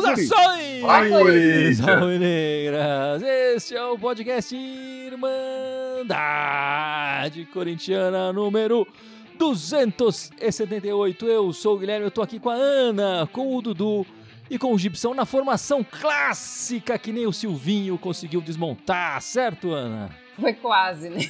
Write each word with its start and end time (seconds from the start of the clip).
Saudações! 0.00 1.80
Alvinegras! 1.80 3.22
Este 3.22 3.76
é 3.76 3.84
o 3.84 3.96
podcast 3.96 4.56
Irmandade 4.56 6.08
Corintiana 7.52 8.32
número 8.32 8.84
278. 9.38 11.26
Eu 11.26 11.52
sou 11.52 11.76
o 11.76 11.78
Guilherme, 11.78 12.06
eu 12.06 12.10
tô 12.10 12.20
aqui 12.20 12.40
com 12.40 12.50
a 12.50 12.54
Ana, 12.54 13.28
com 13.32 13.56
o 13.56 13.62
Dudu 13.62 14.04
e 14.50 14.58
com 14.58 14.74
o 14.74 14.78
Gibson 14.78 15.14
na 15.14 15.24
formação 15.24 15.84
clássica 15.84 16.98
que 16.98 17.12
nem 17.12 17.24
o 17.24 17.32
Silvinho 17.32 17.96
conseguiu 17.96 18.40
desmontar, 18.40 19.22
certo, 19.22 19.70
Ana? 19.70 20.10
Foi 20.38 20.52
quase, 20.52 21.08
né? 21.08 21.20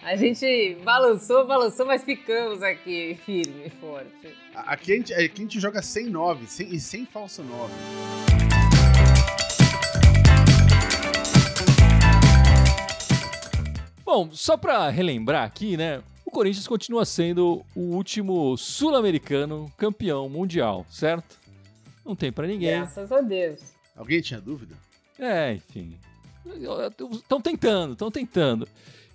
A 0.00 0.14
gente 0.14 0.76
balançou, 0.84 1.44
balançou, 1.44 1.84
mas 1.84 2.04
ficamos 2.04 2.62
aqui 2.62 3.18
firme 3.26 3.66
e 3.66 3.70
forte. 3.70 4.32
Aqui 4.54 4.92
a 4.92 4.96
gente, 4.96 5.12
aqui 5.12 5.32
a 5.34 5.42
gente 5.42 5.58
joga 5.58 5.82
sem 5.82 6.06
9 6.06 6.46
sem, 6.46 6.72
e 6.72 6.78
sem 6.78 7.04
falso 7.04 7.42
9. 7.42 7.74
Bom, 14.04 14.30
só 14.32 14.56
pra 14.56 14.88
relembrar 14.88 15.44
aqui, 15.44 15.76
né? 15.76 16.00
O 16.24 16.30
Corinthians 16.30 16.68
continua 16.68 17.04
sendo 17.04 17.64
o 17.74 17.80
último 17.96 18.56
sul-americano 18.56 19.70
campeão 19.76 20.28
mundial, 20.28 20.86
certo? 20.88 21.47
Não 22.08 22.16
tem 22.16 22.32
pra 22.32 22.46
ninguém. 22.46 22.70
Graças 22.78 23.12
a 23.12 23.20
Deus. 23.20 23.60
Alguém 23.94 24.20
tinha 24.22 24.40
dúvida? 24.40 24.74
É, 25.18 25.52
enfim. 25.52 25.94
Estão 27.12 27.40
tentando, 27.40 27.92
estão 27.92 28.10
tentando. 28.10 28.66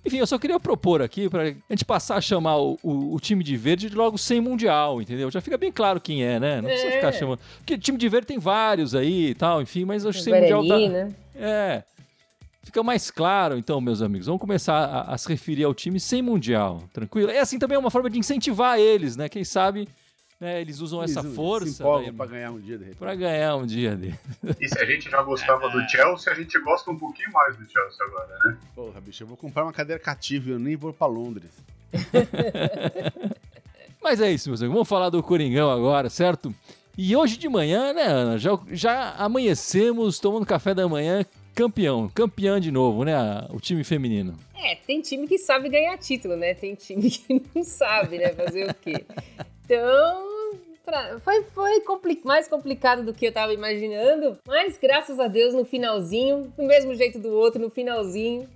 Enfim, 0.06 0.18
eu 0.18 0.27
só 0.27 0.38
queria 0.38 0.60
propor 0.60 1.02
aqui 1.02 1.30
pra 1.30 1.46
gente 1.70 1.85
passar 1.85 2.18
a 2.18 2.22
chamar 2.22 2.58
o, 2.58 2.77
o, 2.84 3.16
o 3.16 3.20
time 3.20 3.44
de 3.44 3.55
verde 3.58 3.90
logo 3.90 4.18
sem 4.18 4.40
mundial, 4.41 5.02
entendeu? 5.02 5.32
Já 5.32 5.40
fica 5.41 5.58
bem 5.58 5.72
claro 5.72 6.00
quem 6.00 6.24
é, 6.24 6.40
né? 6.40 6.58
Não 6.62 6.66
precisa 6.70 6.90
É. 6.90 6.96
ficar 6.98 7.12
chamando. 7.13 7.40
Porque 7.58 7.77
time 7.77 7.98
de 7.98 8.10
verde 8.10 8.27
tem 8.27 8.38
vários 8.38 8.94
aí 8.94 9.30
e 9.30 9.34
tal, 9.34 9.62
enfim, 9.62 9.85
mas 9.85 10.05
acho 10.05 10.18
que 10.22 10.22
O 10.22 10.24
sem 10.26 10.40
mundial 10.41 10.68
tá. 10.68 10.78
né? 10.90 11.16
É. 11.35 11.84
Fica 12.63 12.84
mais 12.84 13.10
claro, 13.10 13.57
então, 13.57 13.80
meus 13.82 14.02
amigos. 14.02 14.28
Vamos 14.28 14.41
começar 14.41 14.76
a, 14.85 15.13
a 15.13 15.18
se 15.18 15.28
referir 15.30 15.63
ao 15.63 15.74
time 15.74 16.00
sem 16.00 16.22
mundial, 16.22 16.84
tranquilo? 16.94 17.32
É 17.32 17.40
assim 17.40 17.57
também 17.57 17.76
é 17.76 17.80
uma 17.80 17.90
forma 17.91 18.10
de 18.10 18.20
incentivar 18.20 18.78
eles, 18.78 19.16
né? 19.16 19.28
Quem 19.30 19.44
sabe 19.44 19.88
né, 20.44 20.62
eles 20.62 20.80
usam 20.82 21.02
essa 21.02 21.22
Eles 21.22 21.32
Se 21.32 21.36
força 21.36 21.84
né, 22.02 22.12
pra 22.16 22.26
ganhar 22.26 22.52
um 22.52 22.60
dia 22.60 22.77
de 22.77 22.84
repente. 22.84 22.99
pra 22.99 23.16
ganhar 23.16 23.55
um 23.55 23.66
dia 23.66 23.96
dele. 23.96 24.20
E 24.60 24.68
se 24.68 24.77
a 24.77 24.85
gente 24.85 25.10
já 25.10 25.24
gostava 25.24 25.70
do 25.70 25.90
Chelsea, 25.90 26.32
a 26.32 26.35
gente 26.35 26.60
gosta 26.60 26.91
um 26.91 26.98
pouquinho 26.98 27.32
mais 27.32 27.55
do 27.55 27.63
Chelsea 27.70 28.05
agora, 28.05 28.38
né? 28.46 28.58
Porra, 28.76 29.02
bicho, 29.02 29.24
eu 29.24 29.27
vou 29.27 29.38
comprar 29.38 29.63
uma 29.63 29.74
cadeira 29.74 30.00
cativa 30.02 30.50
e 30.50 30.52
eu 30.52 30.60
nem 30.60 30.76
vou 30.76 30.94
pra 30.94 31.08
Londres. 31.08 31.50
Mas 34.02 34.20
é 34.20 34.32
isso, 34.32 34.50
meus 34.50 34.62
amigos. 34.62 34.76
Vamos 34.76 34.90
falar 34.90 35.10
do 35.10 35.24
Coringão 35.24 35.72
agora, 35.72 36.10
certo? 36.10 36.54
E 36.98 37.16
hoje 37.16 37.38
de 37.38 37.48
manhã, 37.48 37.94
né, 37.94 38.04
Ana? 38.04 38.38
Já, 38.38 38.60
já 38.72 39.12
amanhecemos 39.16 40.20
tomando 40.20 40.46
café 40.46 40.74
da 40.74 40.88
manhã 40.88 41.26
campeão. 41.55 42.10
Campeão 42.10 42.60
de 42.60 42.72
novo, 42.72 43.04
né? 43.05 43.16
O 43.50 43.60
time 43.60 43.84
feminino. 43.84 44.38
É, 44.55 44.76
tem 44.76 45.02
time 45.02 45.28
que 45.28 45.38
sabe 45.38 45.70
ganhar 45.70 45.98
título, 45.98 46.35
né? 46.35 46.54
Tem 46.54 46.76
time 46.76 47.10
que 47.10 47.41
não 47.55 47.63
sabe, 47.63 48.18
né? 48.18 48.30
Fazer 48.34 48.70
o 48.70 48.74
quê? 48.76 49.05
Então, 49.66 50.28
pra- 50.84 51.20
foi, 51.20 51.43
foi 51.43 51.81
compli- 51.81 52.21
mais 52.23 52.48
complicado 52.48 53.03
do 53.03 53.13
que 53.13 53.26
eu 53.26 53.31
tava 53.31 53.53
imaginando, 53.53 54.37
mas 54.48 54.77
graças 54.77 55.20
a 55.20 55.27
Deus, 55.27 55.53
no 55.53 55.65
finalzinho, 55.65 56.53
do 56.57 56.63
mesmo 56.63 56.93
jeito 56.95 57.20
do 57.20 57.29
outro, 57.29 57.62
no 57.62 57.70
finalzinho, 57.70 58.48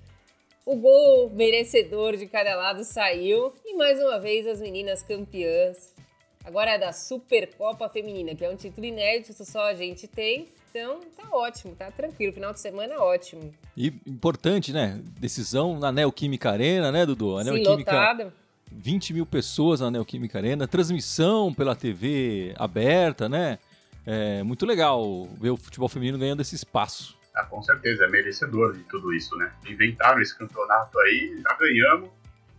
o 0.65 0.75
gol 0.75 1.29
merecedor 1.29 2.17
de 2.17 2.27
cada 2.27 2.55
lado 2.55 2.83
saiu 2.83 3.53
e 3.65 3.75
mais 3.75 3.99
uma 4.01 4.19
vez 4.19 4.45
as 4.45 4.59
meninas 4.59 5.01
campeãs. 5.01 5.95
Agora 6.43 6.71
é 6.71 6.77
da 6.77 6.93
Supercopa 6.93 7.89
Feminina, 7.89 8.33
que 8.35 8.43
é 8.45 8.49
um 8.49 8.55
título 8.55 8.85
inédito, 8.85 9.43
só 9.43 9.63
a 9.67 9.73
gente 9.73 10.07
tem. 10.07 10.47
Então 10.69 10.99
tá 11.17 11.27
ótimo, 11.35 11.75
tá 11.75 11.89
tranquilo. 11.91 12.31
Final 12.33 12.53
de 12.53 12.59
semana 12.59 13.01
ótimo. 13.01 13.53
E 13.75 13.87
importante, 14.05 14.71
né? 14.71 14.99
Decisão 15.19 15.77
na 15.79 15.91
Neoquímica 15.91 16.51
Arena, 16.51 16.91
né, 16.91 17.05
Dudu? 17.05 17.37
A 17.37 17.43
Sim, 17.43 17.51
Neoquímica, 17.51 17.91
lotada. 17.91 18.33
20 18.71 19.13
mil 19.13 19.25
pessoas 19.25 19.79
na 19.79 19.91
Neoquímica 19.91 20.37
Arena. 20.37 20.67
Transmissão 20.67 21.53
pela 21.53 21.75
TV 21.75 22.53
aberta, 22.57 23.27
né? 23.27 23.59
É 24.05 24.41
muito 24.43 24.65
legal 24.65 25.27
ver 25.39 25.49
o 25.49 25.57
futebol 25.57 25.89
feminino 25.89 26.17
ganhando 26.17 26.41
esse 26.41 26.55
espaço. 26.55 27.17
Ah, 27.35 27.45
com 27.45 27.61
certeza, 27.61 28.05
é 28.05 28.07
merecedor 28.07 28.73
de 28.73 28.83
tudo 28.85 29.13
isso, 29.13 29.35
né? 29.35 29.51
Inventaram 29.67 30.21
esse 30.21 30.35
campeonato 30.35 30.97
aí, 30.99 31.39
já 31.41 31.55
ganhamos. 31.55 32.09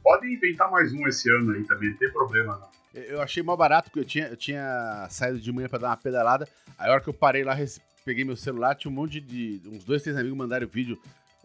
Podem 0.02 0.34
inventar 0.34 0.70
mais 0.70 0.92
um 0.92 1.06
esse 1.08 1.28
ano 1.30 1.52
aí 1.52 1.64
também, 1.64 1.90
não 1.90 1.96
tem 1.96 2.12
problema 2.12 2.58
não. 2.58 2.68
Eu 2.94 3.20
achei 3.20 3.42
mais 3.42 3.58
barato, 3.58 3.90
porque 3.90 4.00
eu 4.00 4.04
tinha, 4.04 4.28
eu 4.28 4.36
tinha 4.36 5.06
saído 5.10 5.40
de 5.40 5.52
manhã 5.52 5.68
pra 5.68 5.78
dar 5.78 5.88
uma 5.88 5.96
pedalada. 5.96 6.48
Aí 6.78 6.88
a 6.88 6.92
hora 6.92 7.00
que 7.00 7.08
eu 7.08 7.14
parei 7.14 7.44
lá, 7.44 7.56
peguei 8.04 8.24
meu 8.24 8.36
celular, 8.36 8.74
tinha 8.74 8.90
um 8.90 8.94
monte 8.94 9.20
de. 9.20 9.60
Uns 9.66 9.84
dois, 9.84 10.02
três 10.02 10.16
amigos 10.16 10.36
mandaram 10.36 10.66
vídeo 10.66 10.98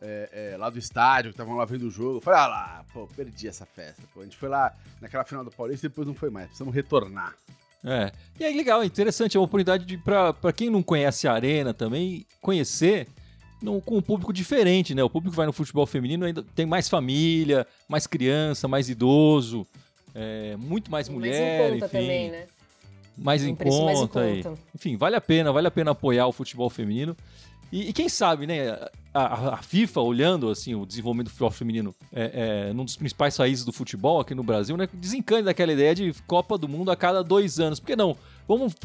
é, 0.04 0.52
é, 0.54 0.58
lá 0.58 0.70
do 0.70 0.78
estádio, 0.78 1.32
que 1.32 1.36
estavam 1.36 1.56
lá 1.56 1.64
vendo 1.66 1.84
o 1.84 1.90
jogo. 1.90 2.18
Eu 2.18 2.22
falei, 2.22 2.40
ah 2.42 2.48
lá, 2.48 2.86
pô, 2.94 3.08
perdi 3.16 3.48
essa 3.48 3.66
festa. 3.66 4.02
Pô. 4.14 4.20
A 4.20 4.24
gente 4.24 4.36
foi 4.38 4.50
lá 4.50 4.74
naquela 5.02 5.24
final 5.24 5.44
do 5.46 5.50
Paulista 5.52 5.86
e 5.88 5.90
depois 5.90 6.06
não 6.08 6.14
foi 6.14 6.30
mais. 6.30 6.48
Precisamos 6.48 6.76
retornar. 6.76 7.34
É. 7.86 8.12
E 8.40 8.44
aí, 8.46 8.56
legal, 8.56 8.82
é 8.82 8.86
interessante, 8.86 9.36
é 9.36 9.40
uma 9.40 9.46
oportunidade 9.46 9.86
de, 9.86 9.98
pra, 9.98 10.34
pra 10.34 10.52
quem 10.54 10.70
não 10.70 10.84
conhece 10.84 11.28
a 11.28 11.34
Arena 11.34 11.74
também, 11.74 12.26
conhecer 12.42 13.08
num- 13.62 13.80
com 13.82 13.98
um 13.98 14.02
público 14.02 14.32
diferente, 14.34 14.94
né? 14.94 15.04
O 15.04 15.10
público 15.10 15.32
que 15.32 15.38
vai 15.38 15.46
no 15.46 15.54
futebol 15.54 15.86
feminino 15.86 16.26
ainda 16.26 16.44
tem 16.56 16.66
mais 16.66 16.88
família, 16.90 17.66
mais 17.88 18.06
criança, 18.08 18.68
mais 18.68 18.90
idoso, 18.90 19.66
é, 20.14 20.56
muito 20.58 20.92
mais 20.92 21.10
mulher, 21.10 21.40
mais 21.40 21.74
em 21.76 21.80
conta 21.80 21.86
enfim. 21.86 21.98
também, 21.98 22.32
né? 22.32 22.48
mais 23.18 23.44
em 23.44 23.54
preço 23.54 23.86
mais 23.86 24.00
em 24.00 24.02
conta 24.02 24.22
aí. 24.22 24.44
conta. 24.44 24.60
Enfim, 24.74 24.98
vale 24.98 25.16
a 25.16 25.22
pena, 25.22 25.52
vale 25.52 25.68
a 25.68 25.72
pena 25.72 25.92
apoiar 25.92 26.26
o 26.28 26.32
futebol 26.32 26.70
feminino. 26.70 27.16
E, 27.74 27.90
e 27.90 27.94
quem 27.94 28.08
sabe, 28.08 28.46
né, 28.46 28.70
a, 29.12 29.56
a- 29.56 29.58
FIFA 29.64 30.02
olhando 30.02 30.48
assim 30.52 30.76
o 30.76 30.86
desenvolvimento 30.86 31.26
do 31.26 31.32
futebol 31.32 31.50
feminino 31.50 31.96
é, 32.14 32.68
é, 32.70 32.74
num 32.74 32.86
dos 32.86 32.96
principais 32.96 33.36
países 33.36 33.66
do 33.66 33.74
futebol 33.74 34.20
aqui 34.20 34.36
no 34.36 34.44
Brasil, 34.44 34.78
né, 34.78 34.88
desencane 34.94 35.42
daquela 35.42 35.74
ideia 35.74 35.96
de 35.96 36.14
Copa 36.28 36.56
do 36.56 36.70
Mundo 36.70 36.92
a 36.92 36.96
cada 36.96 37.24
dois 37.24 37.60
anos. 37.60 37.80
Por 37.80 37.88
que 37.88 37.96
não? 37.96 38.16
Vamos 38.48 38.76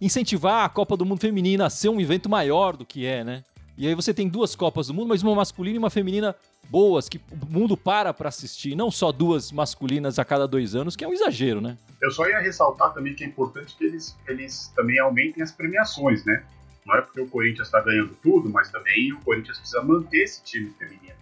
incentivar 0.00 0.64
a 0.64 0.68
Copa 0.68 0.96
do 0.96 1.06
Mundo 1.06 1.20
feminina 1.20 1.66
a 1.66 1.70
ser 1.70 1.90
um 1.90 2.00
evento 2.00 2.28
maior 2.28 2.76
do 2.76 2.84
que 2.84 3.06
é, 3.06 3.22
né? 3.22 3.44
E 3.78 3.86
aí 3.86 3.94
você 3.94 4.12
tem 4.12 4.28
duas 4.28 4.56
Copas 4.56 4.88
do 4.88 4.94
Mundo, 4.94 5.08
mas 5.08 5.22
uma 5.22 5.34
masculina 5.36 5.76
e 5.76 5.78
uma 5.78 5.90
feminina 5.90 6.34
boas, 6.68 7.08
que 7.08 7.18
o 7.18 7.46
mundo 7.48 7.76
para 7.76 8.12
pra 8.12 8.30
assistir, 8.30 8.74
não 8.74 8.90
só 8.90 9.12
duas 9.12 9.52
masculinas 9.52 10.18
a 10.18 10.24
cada 10.24 10.48
dois 10.48 10.74
anos, 10.74 10.96
que 10.96 11.04
é 11.04 11.08
um 11.08 11.12
exagero, 11.12 11.60
né? 11.60 11.76
Eu 12.02 12.10
só 12.10 12.28
ia 12.28 12.40
ressaltar 12.40 12.92
também 12.92 13.14
que 13.14 13.22
é 13.22 13.26
importante 13.28 13.76
que 13.76 13.84
eles, 13.84 14.16
eles 14.26 14.72
também 14.74 14.98
aumentem 14.98 15.40
as 15.42 15.52
premiações, 15.52 16.24
né? 16.24 16.44
Não 16.86 16.96
é 16.96 17.00
porque 17.00 17.20
o 17.20 17.28
Corinthians 17.28 17.68
está 17.68 17.80
ganhando 17.80 18.14
tudo, 18.22 18.50
mas 18.50 18.70
também 18.70 19.12
o 19.12 19.20
Corinthians 19.20 19.58
precisa 19.58 19.82
manter 19.82 20.22
esse 20.22 20.42
time 20.44 20.70
feminino. 20.70 21.14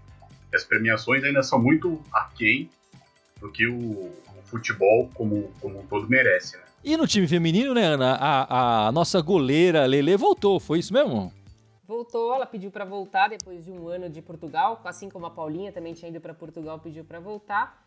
E 0.53 0.57
as 0.57 0.65
premiações 0.65 1.23
ainda 1.23 1.43
são 1.43 1.61
muito 1.61 2.03
aquém 2.13 2.69
do 3.41 3.51
que 3.51 3.67
o, 3.67 3.75
o 3.77 4.43
futebol 4.45 5.09
como, 5.15 5.53
como 5.61 5.81
um 5.81 5.87
todo 5.87 6.09
merece, 6.09 6.57
né? 6.57 6.63
E 6.85 6.97
no 6.97 7.07
time 7.07 7.29
feminino, 7.29 7.73
né, 7.75 7.85
Ana, 7.85 8.15
a, 8.17 8.89
a 8.89 8.93
nossa 8.93 9.21
goleira 9.21 9.87
Lele 9.87 10.17
voltou, 10.17 10.59
foi 10.59 10.81
isso 10.81 10.93
mesmo? 10.93 11.33
Voltou, 11.87 12.35
ela 12.35 12.47
pediu 12.47 12.71
pra 12.71 12.85
voltar 12.85 13.29
depois 13.29 13.65
de 13.65 13.71
um 13.71 13.87
ano 13.87 14.09
de 14.09 14.21
Portugal, 14.21 14.81
assim 14.85 15.09
como 15.09 15.27
a 15.27 15.31
Paulinha 15.31 15.71
também 15.71 15.95
tinha 15.95 16.11
ido 16.11 16.21
pra 16.21 16.35
Portugal, 16.35 16.81
pediu 16.81 17.05
pra 17.05 17.21
voltar. 17.21 17.85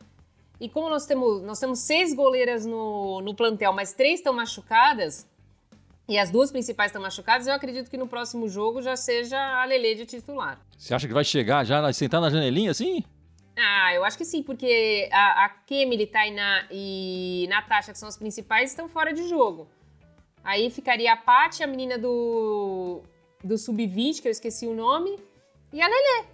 E 0.60 0.70
como 0.70 0.90
nós 0.90 1.06
temos, 1.06 1.42
nós 1.42 1.60
temos 1.60 1.80
seis 1.80 2.14
goleiras 2.14 2.66
no, 2.66 3.20
no 3.22 3.36
plantel, 3.36 3.74
mas 3.74 3.94
três 3.94 4.20
estão 4.20 4.34
machucadas, 4.34 5.28
e 6.08 6.18
as 6.18 6.30
duas 6.30 6.52
principais 6.52 6.90
estão 6.90 7.02
machucadas, 7.02 7.48
eu 7.48 7.54
acredito 7.54 7.90
que 7.90 7.98
no 7.98 8.08
próximo 8.08 8.48
jogo 8.48 8.82
já 8.82 8.96
seja 8.96 9.38
a 9.38 9.66
Lele 9.66 9.96
de 9.96 10.06
titular. 10.06 10.60
Você 10.78 10.94
acha 10.94 11.08
que 11.08 11.14
vai 11.14 11.24
chegar 11.24 11.64
já, 11.64 11.92
sentar 11.92 12.22
na 12.22 12.30
janelinha 12.30 12.72
assim? 12.72 13.04
Ah, 13.58 13.94
eu 13.94 14.04
acho 14.04 14.18
que 14.18 14.26
sim, 14.26 14.44
porque 14.44 15.10
a, 15.12 15.46
a 15.46 15.50
Kemily, 15.50 16.08
Tainá 16.08 16.68
e 16.70 17.48
Natasha, 17.50 17.92
que 17.92 17.98
são 17.98 18.10
as 18.10 18.18
principais, 18.18 18.72
estão 18.72 18.88
fora 18.88 19.14
de 19.14 19.28
jogo. 19.28 19.68
Aí 20.44 20.70
ficaria 20.70 21.12
a 21.12 21.18
Paty, 21.18 21.64
a 21.64 21.68
menina 21.68 21.98
do, 21.98 23.02
do 23.44 23.58
Sub-20, 23.58 24.22
que 24.22 24.28
eu 24.28 24.32
esqueci 24.32 24.68
o 24.68 24.76
nome, 24.76 25.18
e 25.74 25.82
a 25.82 25.88
Lelê. 25.88 26.28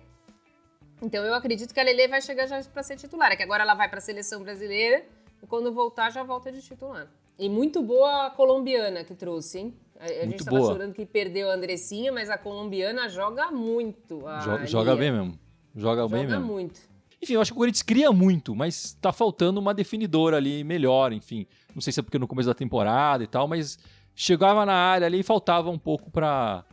Então 1.01 1.23
eu 1.23 1.33
acredito 1.33 1.73
que 1.73 1.79
a 1.79 1.83
Lelê 1.83 2.07
vai 2.07 2.21
chegar 2.21 2.45
já 2.45 2.61
para 2.63 2.83
ser 2.83 2.97
titular. 2.97 3.31
É 3.31 3.35
que 3.35 3.43
agora 3.43 3.63
ela 3.63 3.73
vai 3.73 3.87
para 3.87 3.99
a 3.99 4.01
seleção 4.01 4.43
brasileira 4.43 5.05
e 5.41 5.47
quando 5.47 5.71
voltar 5.71 6.11
já 6.11 6.23
volta 6.23 6.51
de 6.51 6.61
titular. 6.61 7.07
E 7.41 7.49
muito 7.49 7.81
boa 7.81 8.27
a 8.27 8.29
colombiana 8.29 9.03
que 9.03 9.15
trouxe, 9.15 9.57
hein? 9.57 9.73
A, 9.99 10.05
a 10.05 10.25
gente 10.27 10.45
tava 10.45 10.57
boa. 10.59 10.71
chorando 10.73 10.93
que 10.93 11.03
perdeu 11.07 11.49
a 11.49 11.55
Andressinha, 11.55 12.11
mas 12.11 12.29
a 12.29 12.37
colombiana 12.37 13.09
joga 13.09 13.49
muito. 13.51 14.21
joga, 14.43 14.67
joga 14.67 14.95
bem 14.95 15.11
mesmo. 15.11 15.39
Joga, 15.75 16.07
bem 16.07 16.21
Joga 16.21 16.39
mesmo. 16.39 16.53
muito. 16.53 16.79
Enfim, 17.19 17.33
eu 17.33 17.41
acho 17.41 17.51
que 17.51 17.55
o 17.55 17.57
Corinthians 17.57 17.81
cria 17.81 18.11
muito, 18.11 18.53
mas 18.53 18.95
tá 19.01 19.11
faltando 19.11 19.59
uma 19.59 19.73
definidora 19.73 20.37
ali 20.37 20.63
melhor, 20.63 21.11
enfim. 21.11 21.47
Não 21.73 21.81
sei 21.81 21.91
se 21.91 21.99
é 21.99 22.03
porque 22.03 22.19
no 22.19 22.27
começo 22.27 22.47
da 22.47 22.53
temporada 22.53 23.23
e 23.23 23.27
tal, 23.27 23.47
mas 23.47 23.79
chegava 24.13 24.63
na 24.63 24.73
área 24.73 25.07
ali 25.07 25.21
e 25.21 25.23
faltava 25.23 25.71
um 25.71 25.79
pouco 25.79 26.11
pra. 26.11 26.63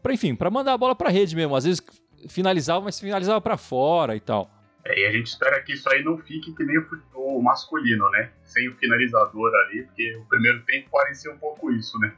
pra 0.00 0.14
enfim, 0.14 0.36
pra 0.36 0.48
mandar 0.48 0.74
a 0.74 0.78
bola 0.78 0.94
pra 0.94 1.10
rede 1.10 1.34
mesmo. 1.34 1.56
Às 1.56 1.64
vezes 1.64 1.82
finalizava, 2.28 2.84
mas 2.84 3.00
finalizava 3.00 3.40
para 3.40 3.56
fora 3.56 4.14
e 4.14 4.20
tal. 4.20 4.48
É, 4.86 5.00
e 5.00 5.06
a 5.06 5.12
gente 5.12 5.26
espera 5.26 5.62
que 5.62 5.72
isso 5.72 5.88
aí 5.90 6.04
não 6.04 6.18
fique 6.18 6.52
que 6.52 6.64
nem 6.64 6.76
o, 7.14 7.40
masculino, 7.40 8.08
né? 8.10 8.30
Sem 8.44 8.68
o 8.68 8.76
finalizador 8.76 9.50
ali, 9.66 9.82
porque 9.84 10.16
o 10.16 10.24
primeiro 10.26 10.62
tempo 10.64 10.90
parecia 10.90 11.32
um 11.32 11.38
pouco 11.38 11.72
isso, 11.72 11.98
né? 11.98 12.12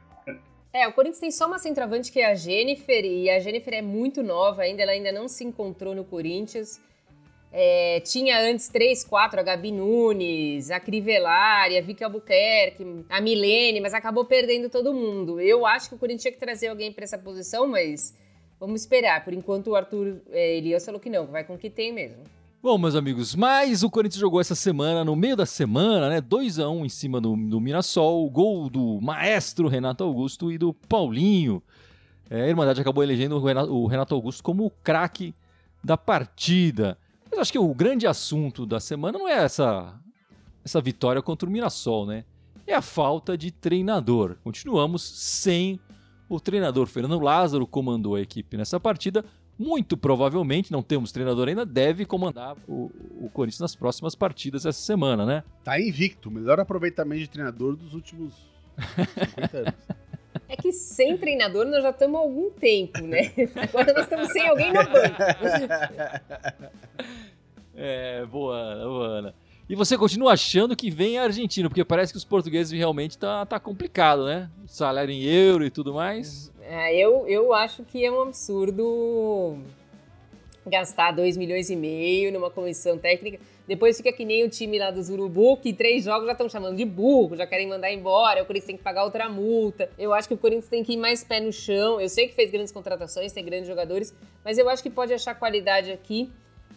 É, 0.73 0.87
o 0.87 0.93
Corinthians 0.93 1.19
tem 1.19 1.31
só 1.31 1.47
uma 1.47 1.57
centroavante 1.57 2.11
que 2.11 2.19
é 2.19 2.29
a 2.29 2.35
Jennifer, 2.35 3.03
e 3.03 3.29
a 3.29 3.39
Jennifer 3.39 3.73
é 3.73 3.81
muito 3.81 4.21
nova 4.21 4.63
ainda, 4.63 4.83
ela 4.83 4.91
ainda 4.91 5.11
não 5.11 5.27
se 5.27 5.43
encontrou 5.43 5.95
no 5.95 6.03
Corinthians. 6.03 6.79
É, 7.51 8.01
tinha 8.01 8.39
antes 8.39 8.67
três, 8.67 9.03
quatro, 9.03 9.39
a 9.39 9.43
Gabi 9.43 9.71
Nunes, 9.71 10.69
a 10.69 10.79
Crivellari, 10.79 11.77
a 11.77 11.81
Vicky 11.81 12.03
Albuquerque, 12.03 13.05
a 13.09 13.21
Milene, 13.21 13.79
mas 13.79 13.93
acabou 13.93 14.25
perdendo 14.25 14.69
todo 14.69 14.93
mundo. 14.93 15.39
Eu 15.39 15.65
acho 15.65 15.87
que 15.87 15.95
o 15.95 15.97
Corinthians 15.97 16.23
tinha 16.23 16.31
que 16.33 16.39
trazer 16.39 16.67
alguém 16.67 16.91
para 16.91 17.05
essa 17.05 17.17
posição, 17.17 17.65
mas 17.65 18.13
vamos 18.59 18.81
esperar. 18.81 19.23
Por 19.23 19.33
enquanto 19.33 19.67
o 19.67 19.75
Arthur 19.75 20.21
é, 20.29 20.57
Elias 20.57 20.85
falou 20.85 20.99
que 20.99 21.09
não, 21.09 21.25
vai 21.27 21.45
com 21.45 21.55
o 21.55 21.57
que 21.57 21.69
tem 21.69 21.93
mesmo. 21.93 22.36
Bom, 22.59 22.75
meus 22.79 22.95
amigos, 22.95 23.35
mas 23.35 23.83
o 23.83 23.89
Corinthians 23.89 24.19
jogou 24.19 24.41
essa 24.41 24.55
semana, 24.55 25.05
no 25.05 25.15
meio 25.15 25.35
da 25.35 25.45
semana, 25.45 26.09
né? 26.09 26.19
2x1 26.19 26.71
um 26.71 26.83
em 26.83 26.89
cima 26.89 27.21
do, 27.21 27.35
do 27.35 27.61
Mirassol, 27.61 28.27
gol 28.31 28.67
do 28.67 28.99
maestro 28.99 29.67
Renato 29.67 30.03
Augusto 30.03 30.51
e 30.51 30.57
do 30.57 30.73
Paulinho. 30.73 31.61
É, 32.27 32.41
a 32.41 32.47
Irmandade 32.47 32.81
acabou 32.81 33.03
elegendo 33.03 33.37
o 33.37 33.85
Renato 33.85 34.15
Augusto 34.15 34.43
como 34.43 34.65
o 34.65 34.71
craque 34.71 35.35
da 35.83 35.95
partida. 35.95 36.97
Mas 37.29 37.41
acho 37.41 37.51
que 37.51 37.59
o 37.59 37.73
grande 37.75 38.07
assunto 38.07 38.65
da 38.65 38.79
semana 38.79 39.19
não 39.19 39.29
é 39.29 39.43
essa, 39.43 39.93
essa 40.65 40.81
vitória 40.81 41.21
contra 41.21 41.47
o 41.47 41.51
Mirassol, 41.51 42.07
né? 42.07 42.25
É 42.65 42.73
a 42.73 42.81
falta 42.81 43.37
de 43.37 43.51
treinador. 43.51 44.35
Continuamos 44.43 45.03
sem 45.03 45.79
o 46.27 46.39
treinador. 46.39 46.87
Fernando 46.87 47.19
Lázaro 47.19 47.67
comandou 47.67 48.15
a 48.15 48.21
equipe 48.21 48.57
nessa 48.57 48.79
partida, 48.79 49.23
muito 49.57 49.97
provavelmente, 49.97 50.71
não 50.71 50.83
temos 50.83 51.11
treinador 51.11 51.47
ainda, 51.47 51.65
deve 51.65 52.05
comandar 52.05 52.55
o, 52.67 52.91
o 53.19 53.29
Corinthians 53.29 53.61
nas 53.61 53.75
próximas 53.75 54.15
partidas 54.15 54.65
essa 54.65 54.79
semana, 54.79 55.25
né? 55.25 55.43
Tá 55.63 55.79
invicto, 55.79 56.29
melhor 56.29 56.59
aproveitamento 56.59 57.21
de 57.21 57.29
treinador 57.29 57.75
dos 57.75 57.93
últimos 57.93 58.33
50 58.77 59.57
anos. 59.57 59.73
É 60.47 60.55
que 60.55 60.71
sem 60.71 61.17
treinador 61.17 61.65
nós 61.65 61.81
já 61.81 61.89
estamos 61.89 62.15
há 62.15 62.19
algum 62.19 62.51
tempo, 62.51 63.01
né? 63.01 63.31
Agora 63.55 63.91
nós 63.93 64.03
estamos 64.03 64.31
sem 64.31 64.47
alguém 64.47 64.71
no 64.71 64.83
banco. 64.83 65.17
É, 67.79 68.25
boa 68.25 68.55
Ana, 68.57 68.85
boa 68.85 69.07
Ana. 69.07 69.35
E 69.69 69.75
você 69.75 69.97
continua 69.97 70.33
achando 70.33 70.75
que 70.75 70.89
vem 70.89 71.19
argentino, 71.19 71.69
porque 71.69 71.83
parece 71.83 72.11
que 72.13 72.17
os 72.17 72.25
portugueses 72.25 72.71
realmente 72.71 73.17
tá, 73.17 73.45
tá 73.45 73.59
complicado, 73.59 74.25
né? 74.25 74.49
Salário 74.65 75.11
em 75.11 75.23
euro 75.23 75.65
e 75.65 75.69
tudo 75.69 75.93
mais. 75.93 76.51
É, 76.69 76.93
eu, 76.97 77.25
eu 77.27 77.53
acho 77.53 77.83
que 77.83 78.03
é 78.03 78.11
um 78.11 78.21
absurdo 78.23 79.57
gastar 80.65 81.11
2 81.11 81.37
milhões 81.37 81.69
e 81.69 81.77
meio 81.77 82.29
numa 82.29 82.49
comissão 82.49 82.97
técnica. 82.97 83.39
Depois 83.65 83.95
fica 83.95 84.11
que 84.11 84.25
nem 84.25 84.43
o 84.43 84.49
time 84.49 84.77
lá 84.77 84.91
dos 84.91 85.09
Urubu, 85.09 85.55
que 85.55 85.71
três 85.71 86.03
jogos 86.03 86.25
já 86.25 86.33
estão 86.33 86.49
chamando 86.49 86.75
de 86.75 86.83
burro, 86.83 87.37
já 87.37 87.47
querem 87.47 87.69
mandar 87.69 87.89
embora, 87.89 88.43
o 88.43 88.45
Corinthians 88.45 88.67
tem 88.67 88.77
que 88.77 88.83
pagar 88.83 89.05
outra 89.05 89.29
multa. 89.29 89.89
Eu 89.97 90.13
acho 90.13 90.27
que 90.27 90.33
o 90.33 90.37
Corinthians 90.37 90.67
tem 90.67 90.83
que 90.83 90.91
ir 90.91 90.97
mais 90.97 91.23
pé 91.23 91.39
no 91.39 91.53
chão. 91.53 92.01
Eu 92.01 92.09
sei 92.09 92.27
que 92.27 92.35
fez 92.35 92.51
grandes 92.51 92.73
contratações, 92.73 93.31
tem 93.31 93.45
grandes 93.45 93.67
jogadores, 93.67 94.13
mas 94.43 94.57
eu 94.57 94.67
acho 94.67 94.83
que 94.83 94.89
pode 94.89 95.13
achar 95.13 95.35
qualidade 95.35 95.89
aqui 95.89 96.29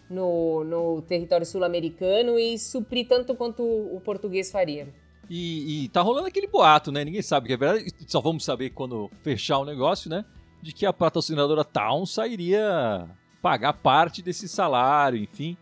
no, 0.08 0.62
no 0.62 1.02
território 1.02 1.44
sul-americano 1.44 2.38
e 2.38 2.56
suprir 2.60 3.08
tanto 3.08 3.34
quanto 3.34 3.64
o 3.64 4.00
português 4.04 4.52
faria. 4.52 4.86
E, 5.30 5.84
e 5.84 5.88
tá 5.90 6.02
rolando 6.02 6.26
aquele 6.26 6.48
boato, 6.48 6.90
né? 6.90 7.04
Ninguém 7.04 7.22
sabe 7.22 7.46
que 7.46 7.52
é 7.52 7.56
verdade. 7.56 7.94
Só 8.08 8.20
vamos 8.20 8.44
saber 8.44 8.70
quando 8.70 9.08
fechar 9.22 9.58
o 9.58 9.64
negócio, 9.64 10.10
né? 10.10 10.24
De 10.60 10.72
que 10.72 10.84
a 10.84 10.92
patrocinadora 10.92 11.64
Town 11.64 12.04
sairia 12.04 13.08
pagar 13.40 13.74
parte 13.74 14.22
desse 14.22 14.48
salário, 14.48 15.16
enfim, 15.16 15.56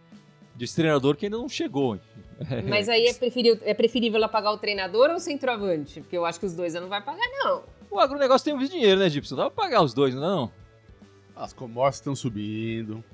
desse 0.54 0.74
treinador 0.74 1.16
que 1.16 1.26
ainda 1.26 1.36
não 1.36 1.50
chegou. 1.50 2.00
Mas 2.66 2.88
aí 2.88 3.06
é 3.06 3.12
preferível, 3.12 3.60
é 3.62 3.74
preferível 3.74 4.16
ela 4.16 4.28
pagar 4.28 4.52
o 4.52 4.58
treinador 4.58 5.10
ou 5.10 5.16
o 5.16 5.20
centroavante? 5.20 6.00
Porque 6.00 6.16
eu 6.16 6.24
acho 6.24 6.40
que 6.40 6.46
os 6.46 6.54
dois 6.54 6.74
ela 6.74 6.84
não 6.84 6.90
vai 6.90 7.02
pagar, 7.02 7.28
não. 7.44 7.62
O 7.90 8.00
agronegócio 8.00 8.46
tem 8.46 8.54
muito 8.54 8.70
dinheiro, 8.70 8.98
né, 8.98 9.10
Gibson? 9.10 9.36
Dá 9.36 9.50
pra 9.50 9.64
pagar 9.64 9.82
os 9.82 9.92
dois, 9.92 10.14
não? 10.14 10.50
As 11.36 11.52
commodities 11.52 12.00
estão 12.00 12.16
subindo. 12.16 13.04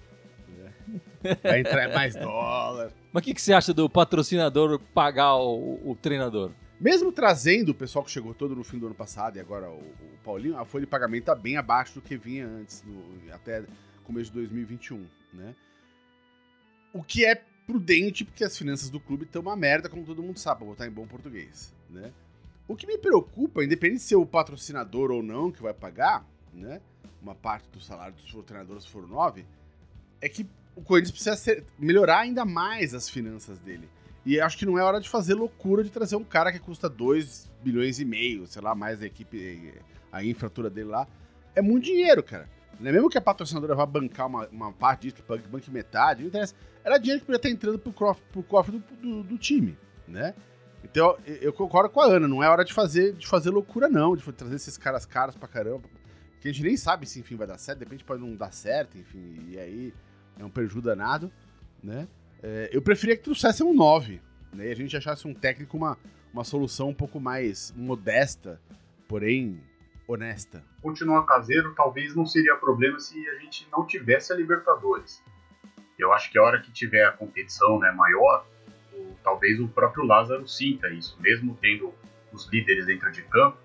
Vai 1.42 1.60
entrar 1.60 1.88
mais 1.94 2.14
dólar. 2.14 2.92
Mas 3.12 3.22
o 3.22 3.24
que, 3.24 3.34
que 3.34 3.40
você 3.40 3.52
acha 3.52 3.72
do 3.72 3.88
patrocinador 3.88 4.78
pagar 4.92 5.36
o, 5.36 5.80
o, 5.84 5.96
treinador? 5.96 6.52
Mesmo 6.80 7.12
trazendo 7.12 7.70
o 7.70 7.74
pessoal 7.74 8.04
que 8.04 8.10
chegou 8.10 8.34
todo 8.34 8.54
no 8.54 8.64
fim 8.64 8.78
do 8.78 8.86
ano 8.86 8.94
passado 8.94 9.36
e 9.36 9.40
agora 9.40 9.70
o, 9.70 9.78
o 9.78 10.18
Paulinho, 10.24 10.58
a 10.58 10.64
folha 10.64 10.84
de 10.84 10.90
pagamento 10.90 11.22
está 11.22 11.34
bem 11.34 11.56
abaixo 11.56 11.94
do 11.94 12.02
que 12.02 12.16
vinha 12.16 12.46
antes, 12.46 12.82
no, 12.82 13.32
até 13.32 13.64
começo 14.04 14.30
de 14.30 14.38
2021, 14.38 15.06
né? 15.32 15.54
O 16.92 17.02
que 17.02 17.24
é 17.24 17.34
prudente, 17.66 18.24
porque 18.24 18.44
as 18.44 18.56
finanças 18.56 18.90
do 18.90 19.00
clube 19.00 19.24
estão 19.24 19.42
uma 19.42 19.56
merda, 19.56 19.88
como 19.88 20.04
todo 20.04 20.22
mundo 20.22 20.38
sabe, 20.38 20.58
pra 20.58 20.66
botar 20.66 20.86
em 20.86 20.90
bom 20.90 21.06
português, 21.06 21.72
né? 21.88 22.12
O 22.68 22.76
que 22.76 22.86
me 22.86 22.96
preocupa, 22.96 23.64
independente 23.64 24.00
de 24.00 24.04
ser 24.04 24.16
o 24.16 24.26
patrocinador 24.26 25.10
ou 25.10 25.22
não 25.22 25.50
que 25.50 25.62
vai 25.62 25.74
pagar, 25.74 26.26
né? 26.52 26.80
Uma 27.22 27.34
parte 27.34 27.68
do 27.70 27.80
salário 27.80 28.14
dos 28.14 28.44
treinadores 28.44 28.84
se 28.84 28.90
for 28.90 29.08
nove, 29.08 29.44
é 30.20 30.28
que 30.28 30.46
o 30.76 30.82
Corinthians 30.82 31.12
precisa 31.12 31.36
ser, 31.36 31.64
melhorar 31.78 32.20
ainda 32.20 32.44
mais 32.44 32.94
as 32.94 33.08
finanças 33.08 33.58
dele. 33.60 33.88
E 34.26 34.40
acho 34.40 34.56
que 34.56 34.64
não 34.64 34.78
é 34.78 34.82
hora 34.82 35.00
de 35.00 35.08
fazer 35.08 35.34
loucura 35.34 35.84
de 35.84 35.90
trazer 35.90 36.16
um 36.16 36.24
cara 36.24 36.50
que 36.50 36.58
custa 36.58 36.88
2 36.88 37.50
bilhões 37.62 38.00
e 38.00 38.04
meio, 38.04 38.46
sei 38.46 38.62
lá, 38.62 38.74
mais 38.74 39.02
a 39.02 39.06
equipe, 39.06 39.74
a 40.10 40.24
infratura 40.24 40.70
dele 40.70 40.88
lá. 40.88 41.06
É 41.54 41.60
muito 41.60 41.84
dinheiro, 41.84 42.22
cara. 42.22 42.48
Não 42.80 42.88
é 42.88 42.92
mesmo 42.92 43.08
que 43.08 43.18
a 43.18 43.20
patrocinadora 43.20 43.74
vá 43.74 43.86
bancar 43.86 44.26
uma, 44.26 44.48
uma 44.48 44.72
parte 44.72 45.02
disso, 45.02 45.22
que 45.22 45.48
banque 45.48 45.70
metade, 45.70 46.22
não 46.22 46.28
interessa. 46.28 46.54
Era 46.82 46.98
dinheiro 46.98 47.20
que 47.20 47.26
podia 47.26 47.36
estar 47.36 47.48
entrando 47.50 47.78
pro 47.78 47.92
cofre, 47.92 48.24
pro 48.32 48.42
cofre 48.42 48.78
do, 48.78 48.96
do, 48.96 49.22
do, 49.22 49.38
time, 49.38 49.76
né? 50.08 50.34
Então, 50.82 51.16
eu 51.26 51.52
concordo 51.52 51.88
com 51.88 52.00
a 52.00 52.06
Ana, 52.06 52.26
não 52.26 52.42
é 52.42 52.48
hora 52.48 52.64
de 52.64 52.72
fazer, 52.72 53.12
de 53.14 53.26
fazer 53.26 53.50
loucura, 53.50 53.88
não, 53.88 54.16
de 54.16 54.22
trazer 54.32 54.56
esses 54.56 54.76
caras 54.76 55.06
caros 55.06 55.36
pra 55.36 55.48
caramba. 55.48 55.88
Que 56.40 56.48
a 56.48 56.52
gente 56.52 56.62
nem 56.62 56.76
sabe 56.76 57.06
se, 57.06 57.20
enfim, 57.20 57.36
vai 57.36 57.46
dar 57.46 57.56
certo, 57.56 57.78
de 57.78 57.84
repente 57.84 58.04
pode 58.04 58.20
não 58.20 58.34
dar 58.36 58.52
certo, 58.52 58.98
enfim, 58.98 59.38
e 59.48 59.58
aí 59.58 59.94
é 60.38 60.44
um 60.44 60.50
prejuízo 60.50 60.82
danado, 60.82 61.30
né? 61.82 62.08
É, 62.42 62.70
eu 62.72 62.82
preferia 62.82 63.16
que 63.16 63.22
trouxesse 63.22 63.62
um 63.62 63.72
9, 63.72 64.20
né? 64.52 64.68
E 64.68 64.72
a 64.72 64.76
gente 64.76 64.96
achasse 64.96 65.26
um 65.26 65.34
técnico 65.34 65.76
uma, 65.76 65.96
uma 66.32 66.44
solução 66.44 66.90
um 66.90 66.94
pouco 66.94 67.18
mais 67.18 67.72
modesta, 67.76 68.60
porém 69.08 69.60
honesta. 70.06 70.62
Continuar 70.82 71.24
caseiro 71.24 71.74
talvez 71.74 72.14
não 72.14 72.26
seria 72.26 72.54
problema 72.56 73.00
se 73.00 73.26
a 73.28 73.38
gente 73.38 73.66
não 73.72 73.86
tivesse 73.86 74.32
a 74.32 74.36
Libertadores. 74.36 75.22
Eu 75.98 76.12
acho 76.12 76.30
que 76.30 76.38
a 76.38 76.42
hora 76.42 76.60
que 76.60 76.70
tiver 76.72 77.04
a 77.04 77.12
competição 77.12 77.78
né, 77.78 77.90
maior, 77.92 78.46
o, 78.92 79.14
talvez 79.22 79.60
o 79.60 79.68
próprio 79.68 80.04
Lázaro 80.04 80.46
sinta 80.46 80.90
isso, 80.90 81.16
mesmo 81.20 81.56
tendo 81.60 81.94
os 82.32 82.48
líderes 82.48 82.86
dentro 82.86 83.10
de 83.12 83.22
campo, 83.22 83.56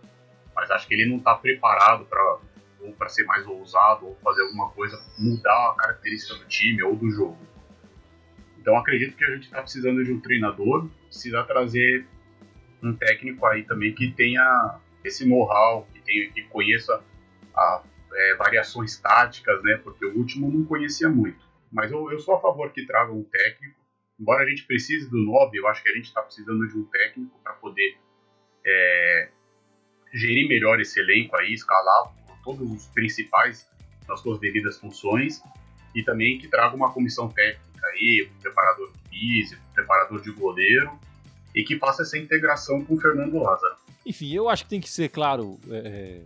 mas 0.55 0.69
acho 0.71 0.88
que 0.88 0.93
ele 0.93 1.09
não 1.09 1.17
está 1.17 1.35
preparado 1.35 2.05
para 2.05 2.38
ou 2.81 2.93
para 2.93 3.09
ser 3.09 3.24
mais 3.25 3.45
ousado, 3.45 4.07
ou 4.07 4.15
fazer 4.24 4.41
alguma 4.43 4.69
coisa, 4.71 4.98
mudar 5.17 5.71
a 5.71 5.75
característica 5.77 6.36
do 6.36 6.45
time 6.45 6.81
ou 6.83 6.95
do 6.95 7.09
jogo. 7.12 7.38
Então 8.59 8.77
acredito 8.77 9.15
que 9.15 9.25
a 9.25 9.31
gente 9.31 9.43
está 9.43 9.62
precisando 9.62 10.03
de 10.03 10.12
um 10.12 10.19
treinador, 10.19 10.89
precisa 11.07 11.43
trazer 11.43 12.05
um 12.81 12.93
técnico 12.93 13.45
aí 13.45 13.63
também 13.63 13.93
que 13.93 14.12
tenha 14.12 14.79
esse 15.03 15.27
know-how, 15.27 15.88
que, 15.93 16.01
tenha, 16.01 16.29
que 16.31 16.43
conheça 16.43 17.03
é, 18.13 18.36
variações 18.36 18.98
táticas, 18.98 19.62
né? 19.63 19.77
Porque 19.77 20.05
o 20.05 20.17
último 20.17 20.51
não 20.51 20.65
conhecia 20.65 21.09
muito. 21.09 21.39
Mas 21.71 21.91
eu, 21.91 22.12
eu 22.12 22.19
sou 22.19 22.36
a 22.36 22.41
favor 22.41 22.71
que 22.71 22.86
traga 22.86 23.12
um 23.12 23.24
técnico. 23.24 23.79
Embora 24.19 24.43
a 24.43 24.50
gente 24.50 24.65
precise 24.65 25.09
do 25.09 25.17
Nob, 25.17 25.55
eu 25.55 25.67
acho 25.67 25.81
que 25.81 25.89
a 25.89 25.95
gente 25.95 26.05
está 26.05 26.21
precisando 26.21 26.67
de 26.67 26.77
um 26.77 26.83
técnico 26.86 27.39
para 27.41 27.53
poder 27.53 27.98
é, 28.65 29.29
gerir 30.13 30.48
melhor 30.50 30.79
esse 30.81 31.00
elenco 31.00 31.36
aí, 31.38 31.53
escalar 31.53 32.13
todos 32.55 32.71
os 32.71 32.87
principais 32.87 33.67
nas 34.07 34.19
suas 34.21 34.39
devidas 34.39 34.77
funções 34.77 35.41
e 35.93 36.03
também 36.03 36.39
que 36.39 36.47
traga 36.47 36.75
uma 36.75 36.91
comissão 36.91 37.29
técnica 37.29 37.87
aí, 37.87 38.29
um 38.31 38.41
preparador 38.41 38.91
físico, 39.09 39.61
um 39.69 39.73
preparador 39.73 40.21
de 40.21 40.31
goleiro 40.31 40.91
e 41.55 41.63
que 41.63 41.77
faça 41.77 42.03
essa 42.03 42.17
integração 42.17 42.83
com 42.83 42.95
o 42.95 42.99
Fernando 42.99 43.37
Lázaro. 43.37 43.75
Enfim, 44.05 44.33
eu 44.33 44.49
acho 44.49 44.63
que 44.63 44.69
tem 44.69 44.81
que 44.81 44.89
ser 44.89 45.09
claro, 45.09 45.59
é, 45.69 45.77
é 45.77 46.21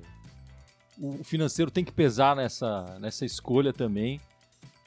o 1.00 1.24
financeiro 1.24 1.72
tem 1.72 1.84
que 1.84 1.92
pesar 1.92 2.36
nessa, 2.36 3.00
nessa 3.00 3.26
escolha 3.26 3.74
também, 3.74 4.22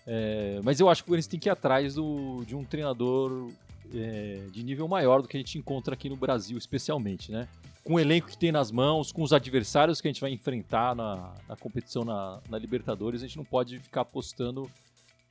é, 0.06 0.60
mas 0.62 0.78
eu 0.78 0.88
acho 0.88 1.02
que 1.02 1.08
Corinthians 1.08 1.26
tem 1.26 1.40
que 1.40 1.48
ir 1.48 1.50
atrás 1.50 1.94
do, 1.94 2.44
de 2.46 2.54
um 2.54 2.64
treinador 2.64 3.50
é, 3.92 4.46
de 4.52 4.62
nível 4.62 4.86
maior 4.86 5.20
do 5.20 5.26
que 5.26 5.36
a 5.36 5.40
gente 5.40 5.58
encontra 5.58 5.94
aqui 5.94 6.08
no 6.08 6.16
Brasil, 6.16 6.56
especialmente, 6.56 7.32
né? 7.32 7.48
Com 7.86 7.94
o 7.94 8.00
elenco 8.00 8.26
que 8.26 8.36
tem 8.36 8.50
nas 8.50 8.72
mãos, 8.72 9.12
com 9.12 9.22
os 9.22 9.32
adversários 9.32 10.00
que 10.00 10.08
a 10.08 10.10
gente 10.10 10.20
vai 10.20 10.32
enfrentar 10.32 10.96
na, 10.96 11.32
na 11.48 11.54
competição 11.54 12.04
na, 12.04 12.40
na, 12.50 12.58
Libertadores, 12.58 13.22
a 13.22 13.26
gente 13.28 13.36
não 13.36 13.44
pode 13.44 13.78
ficar 13.78 14.00
apostando 14.00 14.68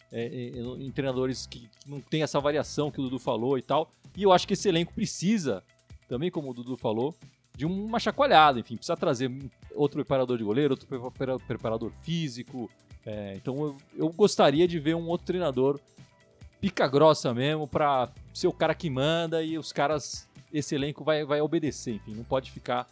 é, 0.09 0.25
em, 0.25 0.87
em, 0.87 0.89
treinadores 0.89 1.45
que, 1.45 1.67
que 1.67 1.89
não 1.89 1.99
tem 1.99 2.23
essa 2.23 2.39
variação 2.39 2.89
que 2.89 2.97
o 3.01 3.03
Dudu 3.03 3.19
falou 3.19 3.57
e 3.57 3.61
tal. 3.61 3.91
E 4.15 4.23
eu 4.23 4.31
acho 4.31 4.47
que 4.47 4.53
esse 4.53 4.69
elenco 4.69 4.93
precisa, 4.93 5.61
também 6.07 6.31
como 6.31 6.49
o 6.49 6.53
Dudu 6.53 6.77
falou, 6.77 7.13
de 7.57 7.65
uma 7.65 7.99
chacoalhada, 7.99 8.57
enfim, 8.57 8.77
precisa 8.77 8.95
trazer 8.95 9.29
outro 9.73 9.97
preparador 9.97 10.37
de 10.37 10.43
goleiro, 10.45 10.75
outro 10.75 10.87
preparador 11.45 11.91
físico, 12.03 12.69
É, 13.05 13.33
então 13.35 13.61
eu, 13.61 13.77
eu, 13.95 14.09
gostaria 14.09 14.67
de 14.67 14.79
ver 14.79 14.95
um 14.95 15.07
outro 15.07 15.27
treinador 15.27 15.79
pica 16.59 16.87
grossa 16.87 17.33
mesmo 17.35 17.67
para 17.67 18.09
ser 18.33 18.47
o 18.47 18.51
cara 18.51 18.73
que 18.73 18.89
manda 18.89 19.43
e 19.43 19.59
os 19.59 19.71
caras, 19.71 20.27
esse 20.57 20.73
elenco 20.75 21.03
vai, 21.03 21.25
vai 21.25 21.41
obedecer. 21.41 21.95
Enfim, 21.95 22.13
não 22.13 22.23
pode 22.23 22.51
ficar 22.51 22.87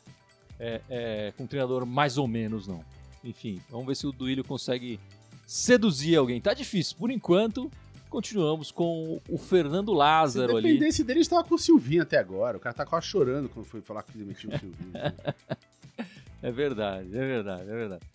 é, 0.59 0.81
é, 0.89 1.33
com 1.37 1.43
um 1.43 1.47
treinador 1.47 1.85
mais 1.85 2.17
ou 2.17 2.27
menos, 2.27 2.67
não. 2.67 2.83
Enfim, 3.23 3.61
vamos 3.69 3.87
ver 3.87 3.95
se 3.95 4.05
o 4.05 4.11
Duílio 4.11 4.43
consegue 4.43 4.99
seduzir 5.45 6.15
alguém. 6.15 6.41
Tá 6.41 6.53
difícil, 6.53 6.97
por 6.97 7.09
enquanto. 7.09 7.71
Continuamos 8.09 8.69
com 8.69 9.19
o 9.27 9.37
Fernando 9.39 9.91
Lázaro 9.91 10.55
ali. 10.55 10.67
Se 10.67 10.73
dependesse 10.73 11.03
dele, 11.03 11.19
estava 11.21 11.43
com 11.43 11.55
o 11.55 11.57
Silvinho 11.57 12.03
até 12.03 12.19
agora. 12.19 12.57
O 12.57 12.59
cara 12.59 12.75
tá 12.75 12.85
quase 12.85 13.07
chorando 13.07 13.49
quando 13.49 13.65
foi 13.65 13.81
falar 13.81 14.03
que 14.03 14.15
demitiu 14.15 14.51
o 14.51 14.59
Silvinho. 14.59 14.93
é 16.43 16.51
verdade, 16.51 17.07
é 17.07 17.25
verdade, 17.25 17.63
é 17.63 17.75
verdade. 17.75 18.05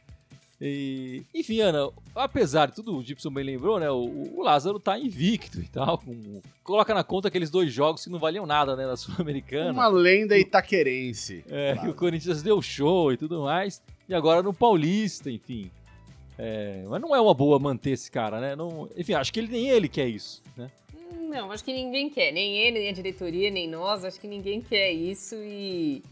E, 0.61 1.23
enfim, 1.33 1.61
Ana, 1.61 1.89
apesar 2.15 2.67
de 2.67 2.75
tudo, 2.75 2.97
o 2.97 3.03
Gibson 3.03 3.31
bem 3.31 3.45
lembrou, 3.45 3.79
né? 3.79 3.89
O, 3.91 4.35
o 4.37 4.43
Lázaro 4.43 4.81
tá 4.81 4.99
invicto 4.99 5.61
e 5.61 5.69
tal. 5.69 5.99
Com, 5.99 6.41
coloca 6.65 6.93
na 6.93 7.05
conta 7.05 7.29
aqueles 7.29 7.49
dois 7.49 7.73
jogos 7.73 8.03
que 8.05 8.11
não 8.11 8.19
valiam 8.19 8.45
nada, 8.45 8.75
né? 8.75 8.85
Na 8.85 8.97
Sul-Americana. 8.97 9.73
Uma 9.73 9.87
lenda 9.87 10.37
itaquerense. 10.37 11.45
É, 11.49 11.75
claro. 11.75 11.81
que 11.81 11.93
o 11.93 11.95
Corinthians 11.95 12.43
deu 12.43 12.61
show 12.61 13.13
e 13.13 13.17
tudo 13.17 13.43
mais. 13.43 13.81
E 14.09 14.15
agora 14.15 14.43
no 14.43 14.53
Paulista, 14.53 15.31
enfim. 15.31 15.71
É, 16.37 16.85
mas 16.89 17.01
não 17.01 17.15
é 17.15 17.21
uma 17.21 17.35
boa 17.35 17.59
manter 17.59 17.91
esse 17.91 18.11
cara, 18.11 18.41
né? 18.41 18.57
Não, 18.57 18.89
enfim, 18.97 19.13
acho 19.15 19.33
que 19.33 19.41
ele, 19.41 19.49
nem 19.49 19.69
ele 19.69 19.89
quer 19.89 20.09
isso, 20.09 20.43
né? 20.57 20.71
Não, 21.29 21.53
acho 21.53 21.65
que 21.65 21.73
ninguém 21.73 22.09
quer. 22.09 22.33
Nem 22.33 22.57
ele, 22.57 22.79
nem 22.81 22.89
a 22.89 22.93
diretoria, 22.93 23.51
nem 23.51 23.69
nós. 23.69 24.05
Acho 24.05 24.21
que 24.21 24.27
ninguém 24.27 24.61
quer 24.61 24.91
isso 24.91 25.35
e 25.37 26.03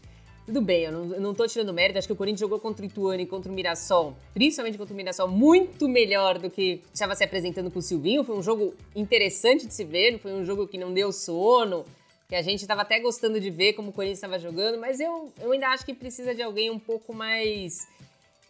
tudo 0.47 0.61
bem, 0.61 0.85
eu 0.85 0.93
não, 0.93 1.13
eu 1.13 1.19
não 1.19 1.33
tô 1.33 1.45
tirando 1.45 1.73
mérito, 1.73 1.99
acho 1.99 2.07
que 2.07 2.13
o 2.13 2.15
Corinthians 2.15 2.39
jogou 2.39 2.57
contra 2.57 2.81
o 2.81 2.87
Ituano 2.87 3.21
e 3.21 3.25
contra 3.25 3.51
o 3.51 3.53
Mirassol, 3.53 4.15
principalmente 4.33 4.77
contra 4.77 4.93
o 4.93 4.97
Mirassol, 4.97 5.27
muito 5.27 5.89
melhor 5.89 6.39
do 6.39 6.49
que 6.49 6.81
estava 6.93 7.13
se 7.15 7.23
apresentando 7.23 7.69
com 7.69 7.79
o 7.79 7.81
Silvinho. 7.81 8.23
Foi 8.23 8.33
um 8.33 8.41
jogo 8.41 8.73
interessante 8.95 9.67
de 9.67 9.73
se 9.73 9.83
ver, 9.83 10.17
foi 10.19 10.31
um 10.31 10.45
jogo 10.45 10.65
que 10.65 10.77
não 10.77 10.93
deu 10.93 11.11
sono, 11.11 11.83
que 12.29 12.35
a 12.35 12.41
gente 12.41 12.61
estava 12.61 12.83
até 12.83 12.97
gostando 12.97 13.41
de 13.41 13.49
ver 13.49 13.73
como 13.73 13.89
o 13.89 13.91
Corinthians 13.91 14.19
estava 14.19 14.39
jogando, 14.39 14.79
mas 14.79 15.01
eu, 15.01 15.33
eu 15.41 15.51
ainda 15.51 15.67
acho 15.67 15.85
que 15.85 15.93
precisa 15.93 16.33
de 16.33 16.41
alguém 16.41 16.71
um 16.71 16.79
pouco 16.79 17.13
mais 17.13 17.85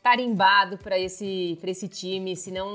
tarimbado 0.07 0.77
para 0.77 0.97
esse, 0.97 1.59
esse 1.61 1.89
time, 1.89 2.33
senão 2.33 2.69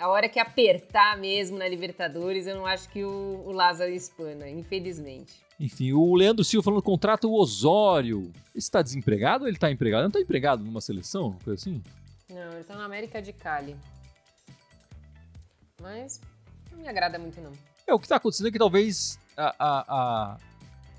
a 0.00 0.08
hora 0.08 0.28
que 0.28 0.40
apertar 0.40 1.16
mesmo 1.16 1.56
na 1.56 1.68
Libertadores, 1.68 2.48
eu 2.48 2.56
não 2.56 2.66
acho 2.66 2.88
que 2.88 3.04
o, 3.04 3.44
o 3.46 3.52
Lázaro 3.52 3.92
espana, 3.92 4.50
infelizmente. 4.50 5.34
Enfim, 5.60 5.92
o 5.92 6.12
Leandro 6.16 6.44
Silva 6.44 6.64
falando 6.64 6.82
contrato 6.82 7.30
o 7.30 7.34
Osório. 7.34 8.32
Ele 8.52 8.58
está 8.58 8.82
desempregado 8.82 9.44
ou 9.44 9.48
ele 9.48 9.56
está 9.56 9.70
empregado? 9.70 10.00
Ele 10.00 10.06
não 10.06 10.08
está 10.08 10.20
empregado 10.20 10.64
numa 10.64 10.80
seleção? 10.80 11.38
Coisa 11.44 11.54
assim? 11.54 11.80
Não, 12.28 12.50
ele 12.50 12.62
está 12.62 12.74
na 12.74 12.84
América 12.84 13.22
de 13.22 13.32
Cali. 13.32 13.76
Mas 15.80 16.20
não 16.72 16.80
me 16.80 16.88
agrada 16.88 17.16
muito, 17.16 17.40
não. 17.40 17.52
É, 17.86 17.94
o 17.94 17.98
que 18.00 18.06
está 18.06 18.16
acontecendo 18.16 18.48
é 18.48 18.50
que 18.50 18.58
talvez 18.58 19.20
a, 19.36 19.54
a, 19.56 19.84
a, 19.88 20.38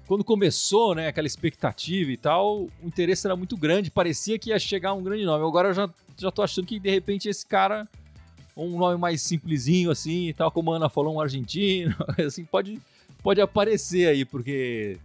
quando 0.07 0.23
começou, 0.23 0.95
né, 0.95 1.07
aquela 1.07 1.27
expectativa 1.27 2.11
e 2.11 2.17
tal, 2.17 2.61
o 2.61 2.71
interesse 2.83 3.27
era 3.27 3.35
muito 3.35 3.57
grande, 3.57 3.91
parecia 3.91 4.39
que 4.39 4.49
ia 4.49 4.59
chegar 4.59 4.93
um 4.93 5.03
grande 5.03 5.25
nome. 5.25 5.45
Agora 5.45 5.69
eu 5.69 5.73
já, 5.73 5.89
já 6.17 6.31
tô 6.31 6.41
achando 6.41 6.65
que 6.65 6.79
de 6.79 6.89
repente 6.89 7.27
esse 7.27 7.45
cara, 7.45 7.87
um 8.55 8.77
nome 8.77 8.97
mais 8.97 9.21
simplesinho 9.21 9.91
assim 9.91 10.29
e 10.29 10.33
tal, 10.33 10.49
como 10.49 10.71
a 10.71 10.77
Ana 10.77 10.89
falou, 10.89 11.15
um 11.15 11.21
argentino, 11.21 11.95
assim, 12.25 12.45
pode 12.45 12.81
pode 13.27 13.41
aparecer 13.41 14.07
aí, 14.07 14.23
porque. 14.23 14.97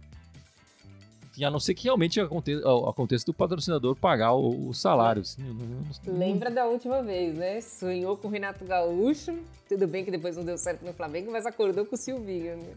A 1.43 1.49
não 1.49 1.59
ser 1.59 1.73
que 1.73 1.85
realmente 1.85 2.21
aconteça, 2.21 2.61
aconteça 2.87 3.25
do 3.25 3.33
patrocinador 3.33 3.95
pagar 3.95 4.33
o, 4.33 4.69
o 4.69 4.73
salário. 4.73 5.23
Assim, 5.23 5.41
não, 5.41 5.53
não. 5.53 6.17
Lembra 6.19 6.51
da 6.51 6.67
última 6.67 7.01
vez, 7.01 7.35
né? 7.35 7.59
Sonhou 7.59 8.15
com 8.15 8.27
o 8.27 8.31
Renato 8.31 8.63
Gaúcho. 8.63 9.35
Tudo 9.67 9.87
bem 9.87 10.05
que 10.05 10.11
depois 10.11 10.37
não 10.37 10.45
deu 10.45 10.59
certo 10.59 10.85
no 10.85 10.93
Flamengo, 10.93 11.31
mas 11.31 11.47
acordou 11.47 11.87
com 11.87 11.95
o 11.95 11.97
Silvinho, 11.97 12.55
né? 12.55 12.73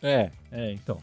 É, 0.00 0.30
é, 0.52 0.72
então. 0.72 1.02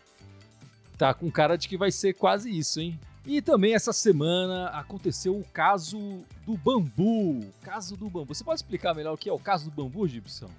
Tá 1.02 1.14
com 1.16 1.32
cara 1.32 1.58
de 1.58 1.68
que 1.68 1.76
vai 1.76 1.92
ser 1.92 2.14
quase 2.14 2.56
isso, 2.56 2.80
hein? 2.80 3.00
E 3.26 3.42
também 3.42 3.74
essa 3.74 3.92
semana 3.92 4.68
aconteceu 4.68 5.36
o 5.36 5.44
caso 5.46 6.24
do 6.46 6.56
bambu. 6.56 7.44
Caso 7.64 7.98
do 7.98 8.08
bambu. 8.08 8.36
Você 8.36 8.44
pode 8.44 8.60
explicar 8.60 8.94
melhor 8.94 9.14
o 9.14 9.18
que 9.18 9.28
é 9.28 9.34
o 9.34 9.40
caso 9.40 9.66
do 9.66 9.72
bambu, 9.72 10.08
Gibson? 10.08 10.52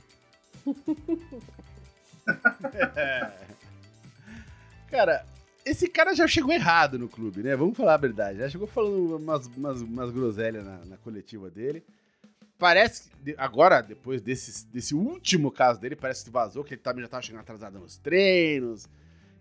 Cara, 4.90 5.24
esse 5.64 5.86
cara 5.86 6.12
já 6.12 6.26
chegou 6.26 6.52
errado 6.52 6.98
no 6.98 7.08
clube, 7.08 7.44
né? 7.44 7.54
Vamos 7.54 7.76
falar 7.76 7.94
a 7.94 7.98
verdade. 7.98 8.40
Já 8.40 8.48
chegou 8.48 8.66
falando 8.66 9.18
umas, 9.18 9.46
umas, 9.46 9.80
umas 9.80 10.10
groselhas 10.10 10.66
na, 10.66 10.78
na, 10.86 10.96
coletiva 10.96 11.48
dele. 11.48 11.84
Parece 12.58 13.10
que 13.10 13.36
agora, 13.38 13.80
depois 13.80 14.20
desse, 14.20 14.66
desse 14.66 14.92
último 14.92 15.52
caso 15.52 15.80
dele, 15.80 15.94
parece 15.94 16.24
que 16.24 16.30
vazou 16.30 16.64
que 16.64 16.74
ele 16.74 16.80
também 16.80 17.04
já 17.04 17.08
tava 17.08 17.22
chegando 17.22 17.42
atrasado 17.42 17.78
nos 17.78 17.96
treinos. 17.96 18.88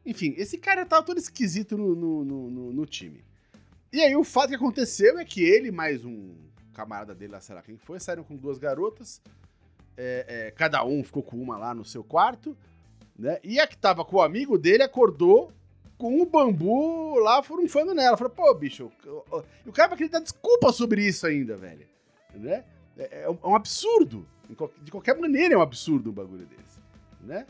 Enfim, 0.05 0.33
esse 0.37 0.57
cara 0.57 0.85
tava 0.85 1.03
todo 1.03 1.17
esquisito 1.17 1.77
no, 1.77 1.95
no, 1.95 2.23
no, 2.25 2.73
no 2.73 2.85
time. 2.85 3.23
E 3.93 4.01
aí 4.01 4.15
o 4.15 4.23
fato 4.23 4.49
que 4.49 4.55
aconteceu 4.55 5.19
é 5.19 5.25
que 5.25 5.43
ele 5.43 5.69
mais 5.71 6.05
um 6.05 6.33
camarada 6.73 7.13
dele 7.13 7.33
lá, 7.33 7.41
sei 7.41 7.53
lá 7.53 7.61
quem 7.61 7.77
foi, 7.77 7.99
saíram 7.99 8.23
com 8.23 8.35
duas 8.35 8.57
garotas. 8.57 9.21
É, 9.97 10.25
é, 10.27 10.51
cada 10.51 10.83
um 10.83 11.03
ficou 11.03 11.21
com 11.21 11.37
uma 11.37 11.57
lá 11.57 11.73
no 11.73 11.85
seu 11.85 12.03
quarto. 12.03 12.57
Né? 13.17 13.39
E 13.43 13.59
a 13.59 13.67
que 13.67 13.77
tava 13.77 14.03
com 14.03 14.15
o 14.17 14.21
amigo 14.21 14.57
dele 14.57 14.83
acordou 14.83 15.51
com 15.97 16.19
o 16.19 16.25
bambu 16.25 17.19
lá 17.19 17.43
furunfando 17.43 17.93
nela. 17.93 18.17
Falei, 18.17 18.33
pô, 18.33 18.51
bicho, 18.55 18.91
o 19.65 19.71
cara 19.71 19.89
vai 19.89 19.97
querer 19.97 20.09
dar 20.09 20.21
desculpa 20.21 20.71
sobre 20.71 21.05
isso 21.05 21.27
ainda, 21.27 21.55
velho. 21.55 21.85
Né? 22.33 22.63
É, 22.97 23.23
é 23.23 23.29
um 23.29 23.55
absurdo. 23.55 24.25
De 24.81 24.91
qualquer 24.91 25.17
maneira 25.19 25.53
é 25.53 25.57
um 25.57 25.61
absurdo 25.61 26.09
um 26.09 26.13
bagulho 26.13 26.45
desse. 26.45 26.79
Né? 27.21 27.45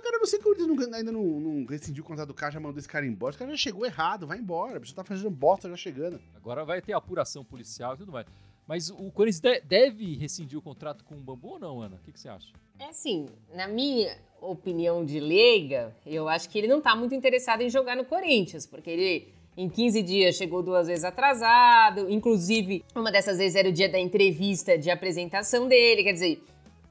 Então, 0.00 0.02
cara, 0.02 0.16
eu 0.16 0.20
não 0.20 0.26
sei 0.26 0.38
como 0.38 0.54
eles 0.54 0.66
não, 0.66 0.96
ainda 0.96 1.12
não, 1.12 1.22
não 1.22 1.66
rescindiu 1.66 2.02
o 2.02 2.06
contrato 2.06 2.28
do 2.28 2.34
cara, 2.34 2.52
já 2.52 2.58
mandou 2.58 2.78
esse 2.78 2.88
cara 2.88 3.04
embora. 3.04 3.32
Esse 3.32 3.38
cara 3.38 3.50
já 3.50 3.56
chegou 3.56 3.84
errado, 3.84 4.26
vai 4.26 4.38
embora. 4.38 4.78
O 4.78 4.80
bicho 4.80 4.94
tá 4.94 5.04
fazendo 5.04 5.30
bosta 5.30 5.68
já 5.68 5.76
chegando. 5.76 6.18
Agora 6.34 6.64
vai 6.64 6.80
ter 6.80 6.94
apuração 6.94 7.44
policial 7.44 7.94
e 7.94 7.98
tudo 7.98 8.12
mais. 8.12 8.26
Mas 8.66 8.88
o 8.88 9.10
Corinthians 9.10 9.60
deve 9.64 10.16
rescindir 10.16 10.58
o 10.58 10.62
contrato 10.62 11.04
com 11.04 11.16
o 11.16 11.20
Bambu 11.20 11.48
ou 11.48 11.58
não, 11.58 11.82
Ana? 11.82 11.96
O 11.96 11.98
que, 12.04 12.12
que, 12.12 12.20
você 12.20 12.28
acha? 12.28 12.48
É 12.78 12.86
assim, 12.86 13.26
na 13.52 13.68
minha 13.68 14.16
opinião 14.40 15.04
de 15.04 15.20
leiga, 15.20 15.94
eu 16.06 16.28
acho 16.28 16.48
que 16.48 16.56
ele 16.56 16.68
não 16.68 16.78
está 16.78 16.96
muito 16.96 17.14
interessado 17.14 17.60
em 17.60 17.68
jogar 17.68 17.94
no 17.94 18.04
Corinthians, 18.04 18.66
porque 18.66 18.88
ele 18.88 19.28
em 19.56 19.68
15 19.68 20.02
dias 20.02 20.36
chegou 20.36 20.62
duas 20.62 20.86
vezes 20.86 21.04
atrasado, 21.04 22.08
inclusive 22.08 22.84
uma 22.94 23.12
dessas 23.12 23.36
vezes 23.36 23.56
era 23.56 23.68
o 23.68 23.72
dia 23.72 23.88
da 23.88 23.98
entrevista 23.98 24.78
de 24.78 24.88
apresentação 24.88 25.68
dele, 25.68 26.04
quer 26.04 26.12
dizer, 26.12 26.42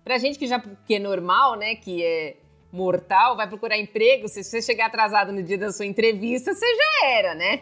pra 0.04 0.20
gente 0.20 0.38
que 0.38 0.46
já 0.46 0.60
que 0.60 0.96
é 0.96 1.00
normal, 1.00 1.56
né, 1.56 1.76
que 1.76 2.04
é 2.04 2.36
mortal, 2.72 3.36
vai 3.36 3.48
procurar 3.48 3.78
emprego, 3.78 4.28
se 4.28 4.44
você 4.44 4.62
chegar 4.62 4.88
atrasado 4.88 5.32
no 5.32 5.42
dia 5.42 5.58
da 5.58 5.72
sua 5.72 5.86
entrevista, 5.86 6.54
você 6.54 6.66
já 6.66 7.08
era, 7.10 7.36
né? 7.36 7.62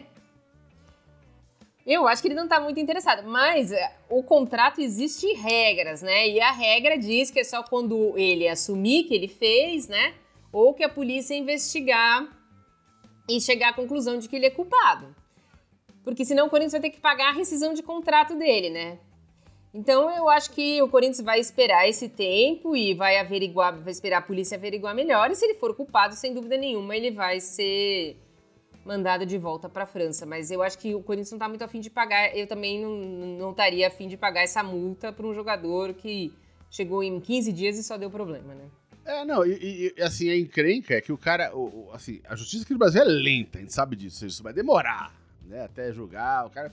Eu 1.86 2.06
acho 2.06 2.20
que 2.20 2.28
ele 2.28 2.34
não 2.34 2.44
está 2.44 2.60
muito 2.60 2.78
interessado, 2.78 3.26
mas 3.26 3.72
é, 3.72 3.96
o 4.10 4.22
contrato 4.22 4.78
existe 4.78 5.26
regras, 5.32 6.02
né? 6.02 6.28
E 6.28 6.38
a 6.38 6.52
regra 6.52 6.98
diz 6.98 7.30
que 7.30 7.40
é 7.40 7.44
só 7.44 7.62
quando 7.62 8.12
ele 8.18 8.46
assumir 8.46 9.04
que 9.04 9.14
ele 9.14 9.26
fez, 9.26 9.88
né? 9.88 10.14
Ou 10.52 10.74
que 10.74 10.84
a 10.84 10.88
polícia 10.88 11.34
investigar 11.34 12.28
e 13.26 13.40
chegar 13.40 13.70
à 13.70 13.72
conclusão 13.72 14.18
de 14.18 14.28
que 14.28 14.36
ele 14.36 14.44
é 14.44 14.50
culpado. 14.50 15.16
Porque 16.04 16.26
senão 16.26 16.46
o 16.46 16.50
Corinthians 16.50 16.72
vai 16.72 16.80
ter 16.82 16.90
que 16.90 17.00
pagar 17.00 17.30
a 17.30 17.32
rescisão 17.32 17.72
de 17.72 17.82
contrato 17.82 18.34
dele, 18.34 18.68
né? 18.68 18.98
Então 19.72 20.10
eu 20.10 20.28
acho 20.28 20.50
que 20.52 20.80
o 20.82 20.88
Corinthians 20.88 21.20
vai 21.20 21.38
esperar 21.38 21.88
esse 21.88 22.08
tempo 22.08 22.74
e 22.74 22.94
vai 22.94 23.18
averiguar, 23.18 23.78
vai 23.78 23.92
esperar 23.92 24.18
a 24.18 24.22
polícia 24.22 24.56
averiguar 24.56 24.94
melhor. 24.94 25.30
E 25.30 25.34
se 25.34 25.44
ele 25.44 25.54
for 25.54 25.74
culpado, 25.74 26.14
sem 26.14 26.32
dúvida 26.32 26.56
nenhuma, 26.56 26.96
ele 26.96 27.10
vai 27.10 27.38
ser 27.40 28.16
mandado 28.84 29.26
de 29.26 29.36
volta 29.36 29.68
para 29.68 29.84
a 29.84 29.86
França. 29.86 30.24
Mas 30.24 30.50
eu 30.50 30.62
acho 30.62 30.78
que 30.78 30.94
o 30.94 31.02
Corinthians 31.02 31.32
não 31.32 31.36
está 31.36 31.48
muito 31.48 31.62
afim 31.62 31.80
de 31.80 31.90
pagar. 31.90 32.34
Eu 32.34 32.46
também 32.46 32.82
não, 32.82 33.50
estaria 33.50 33.86
afim 33.86 34.08
de 34.08 34.16
pagar 34.16 34.40
essa 34.40 34.62
multa 34.62 35.12
para 35.12 35.26
um 35.26 35.34
jogador 35.34 35.92
que 35.92 36.32
chegou 36.70 37.02
em 37.02 37.20
15 37.20 37.52
dias 37.52 37.78
e 37.78 37.84
só 37.84 37.98
deu 37.98 38.10
problema, 38.10 38.54
né? 38.54 38.64
É, 39.04 39.24
não, 39.24 39.44
e, 39.46 39.94
e 39.96 40.02
assim, 40.02 40.28
a 40.28 40.36
encrenca 40.36 40.94
é 40.94 41.00
que 41.00 41.10
o 41.10 41.16
cara, 41.16 41.56
o, 41.56 41.88
assim, 41.94 42.20
a 42.28 42.36
justiça 42.36 42.64
aqui 42.64 42.74
no 42.74 42.78
Brasil 42.78 43.00
é 43.00 43.04
lenta, 43.06 43.56
a 43.56 43.60
gente 43.62 43.72
sabe 43.72 43.96
disso, 43.96 44.26
isso 44.26 44.42
vai 44.42 44.52
demorar, 44.52 45.14
né, 45.46 45.64
até 45.64 45.90
julgar, 45.90 46.44
o 46.44 46.50
cara... 46.50 46.70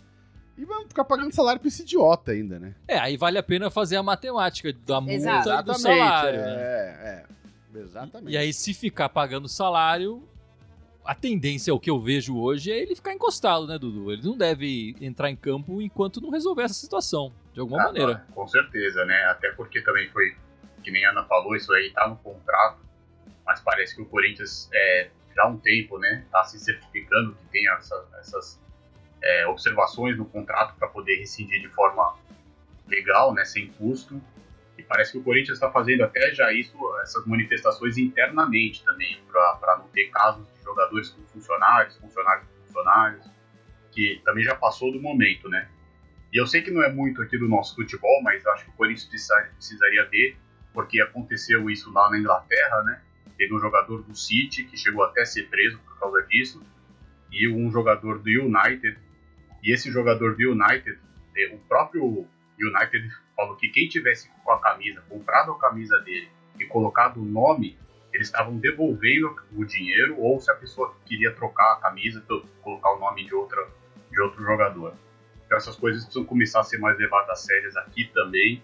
E 0.58 0.64
vamos 0.64 0.88
ficar 0.88 1.04
pagando 1.04 1.34
salário 1.34 1.60
pra 1.60 1.68
esse 1.68 1.82
idiota 1.82 2.32
ainda, 2.32 2.58
né? 2.58 2.76
É, 2.88 2.98
aí 2.98 3.18
vale 3.18 3.38
a 3.38 3.44
pena 3.44 3.70
fazer 3.70 3.98
a 3.98 4.04
matemática 4.04 4.72
da 4.72 5.02
multa 5.02 5.14
Exatamente, 5.14 5.60
e 5.60 5.74
do 5.74 5.80
salário. 5.80 6.40
É, 6.40 6.46
né? 6.46 6.54
é, 6.54 7.26
é, 7.76 7.80
exatamente. 7.82 8.34
E 8.34 8.38
aí, 8.38 8.54
se 8.54 8.74
ficar 8.74 9.10
pagando 9.10 9.50
salário, 9.50 10.24
a 11.04 11.14
tendência, 11.14 11.74
o 11.74 11.80
que 11.80 11.90
eu 11.90 12.00
vejo 12.00 12.38
hoje, 12.38 12.72
é 12.72 12.80
ele 12.80 12.96
ficar 12.96 13.14
encostado, 13.14 13.68
né, 13.68 13.78
Dudu? 13.78 14.12
Ele 14.12 14.24
não 14.24 14.38
deve 14.38 14.96
entrar 15.02 15.30
em 15.30 15.36
campo 15.36 15.82
enquanto 15.82 16.22
não 16.22 16.30
resolver 16.30 16.64
essa 16.64 16.74
situação, 16.74 17.34
de 17.54 17.60
alguma 17.60 17.82
ah, 17.82 17.86
maneira. 17.88 18.26
com 18.34 18.48
certeza, 18.48 19.04
né? 19.04 19.26
Até 19.26 19.52
porque 19.52 19.82
também 19.82 20.10
foi, 20.10 20.36
que 20.82 20.90
nem 20.90 21.06
a 21.06 21.12
Ana 21.12 21.26
falou, 21.26 21.56
isso 21.56 21.72
aí 21.74 21.92
tá 21.92 22.08
no 22.08 22.16
contrato, 22.16 22.80
mas 23.46 23.60
parece 23.60 23.96
que 23.96 24.02
o 24.02 24.06
Corinthians, 24.06 24.70
é, 24.74 25.10
já 25.36 25.44
há 25.44 25.48
um 25.48 25.58
tempo, 25.58 26.00
né, 26.00 26.26
tá 26.32 26.44
se 26.46 26.58
certificando 26.60 27.36
que 27.36 27.46
tem 27.52 27.70
essa, 27.70 28.08
essas 28.20 28.65
é, 29.26 29.48
observações 29.48 30.16
no 30.16 30.26
contrato 30.26 30.76
para 30.78 30.88
poder 30.88 31.16
rescindir 31.18 31.60
de 31.60 31.68
forma 31.70 32.16
legal, 32.88 33.34
né, 33.34 33.44
sem 33.44 33.68
custo. 33.68 34.22
E 34.78 34.84
parece 34.84 35.14
que 35.14 35.18
o 35.18 35.24
Corinthians 35.24 35.58
está 35.58 35.72
fazendo 35.72 36.04
até 36.04 36.34
já 36.34 36.54
isso, 36.54 36.78
essas 37.02 37.26
manifestações 37.26 37.98
internamente 37.98 38.84
também, 38.86 39.20
para 39.32 39.78
não 39.80 39.88
ter 39.88 40.10
casos 40.10 40.46
de 40.54 40.64
jogadores 40.64 41.10
com 41.10 41.24
funcionários, 41.24 41.98
funcionários 41.98 42.48
com 42.48 42.68
funcionários, 42.68 43.26
que 43.92 44.22
também 44.24 44.44
já 44.44 44.56
passou 44.56 44.92
do 44.92 45.02
momento, 45.02 45.50
né? 45.50 45.70
E 46.32 46.38
eu 46.38 46.46
sei 46.46 46.62
que 46.62 46.70
não 46.70 46.84
é 46.84 46.92
muito 46.92 47.22
aqui 47.22 47.38
do 47.38 47.48
nosso 47.48 47.76
futebol, 47.76 48.22
mas 48.22 48.46
acho 48.46 48.66
que 48.66 48.70
o 48.70 48.74
Corinthians 48.74 49.10
precisaria 49.54 50.06
ver, 50.10 50.38
porque 50.74 51.02
aconteceu 51.02 51.70
isso 51.70 51.92
lá 51.92 52.10
na 52.10 52.20
Inglaterra, 52.20 52.84
né? 52.84 53.02
Teve 53.38 53.56
um 53.56 53.60
jogador 53.60 54.04
do 54.04 54.14
City 54.14 54.66
que 54.66 54.78
chegou 54.78 55.04
até 55.04 55.22
a 55.22 55.26
ser 55.26 55.50
preso 55.50 55.80
por 55.80 55.98
causa 55.98 56.22
disso, 56.24 56.62
e 57.32 57.48
um 57.48 57.72
jogador 57.72 58.20
do 58.20 58.30
United. 58.30 58.98
E 59.66 59.74
esse 59.74 59.92
jogador 59.92 60.36
do 60.36 60.52
United, 60.52 61.00
é, 61.36 61.56
o 61.56 61.58
próprio 61.68 62.28
United 62.60 63.10
falou 63.36 63.56
que 63.56 63.68
quem 63.70 63.90
tivesse 63.90 64.30
com 64.44 64.52
a 64.52 64.62
camisa, 64.62 65.02
comprado 65.10 65.52
a 65.54 65.60
camisa 65.60 65.98
dele 66.02 66.30
e 66.60 66.66
colocado 66.66 67.20
o 67.20 67.26
nome, 67.26 67.76
eles 68.14 68.28
estavam 68.28 68.58
devolvendo 68.58 69.36
o 69.54 69.66
dinheiro, 69.66 70.20
ou 70.20 70.40
se 70.40 70.52
a 70.52 70.56
pessoa 70.56 70.96
queria 71.04 71.34
trocar 71.34 71.74
a 71.74 71.76
camisa, 71.78 72.24
colocar 72.62 72.94
o 72.94 73.00
nome 73.00 73.26
de, 73.26 73.34
outra, 73.34 73.68
de 74.12 74.22
outro 74.22 74.44
jogador. 74.44 74.94
Então 75.44 75.58
essas 75.58 75.76
coisas 75.76 76.04
precisam 76.04 76.26
começar 76.26 76.60
a 76.60 76.64
ser 76.64 76.78
mais 76.78 76.96
levadas 77.00 77.32
a 77.32 77.36
sérias 77.36 77.76
aqui 77.76 78.06
também, 78.14 78.62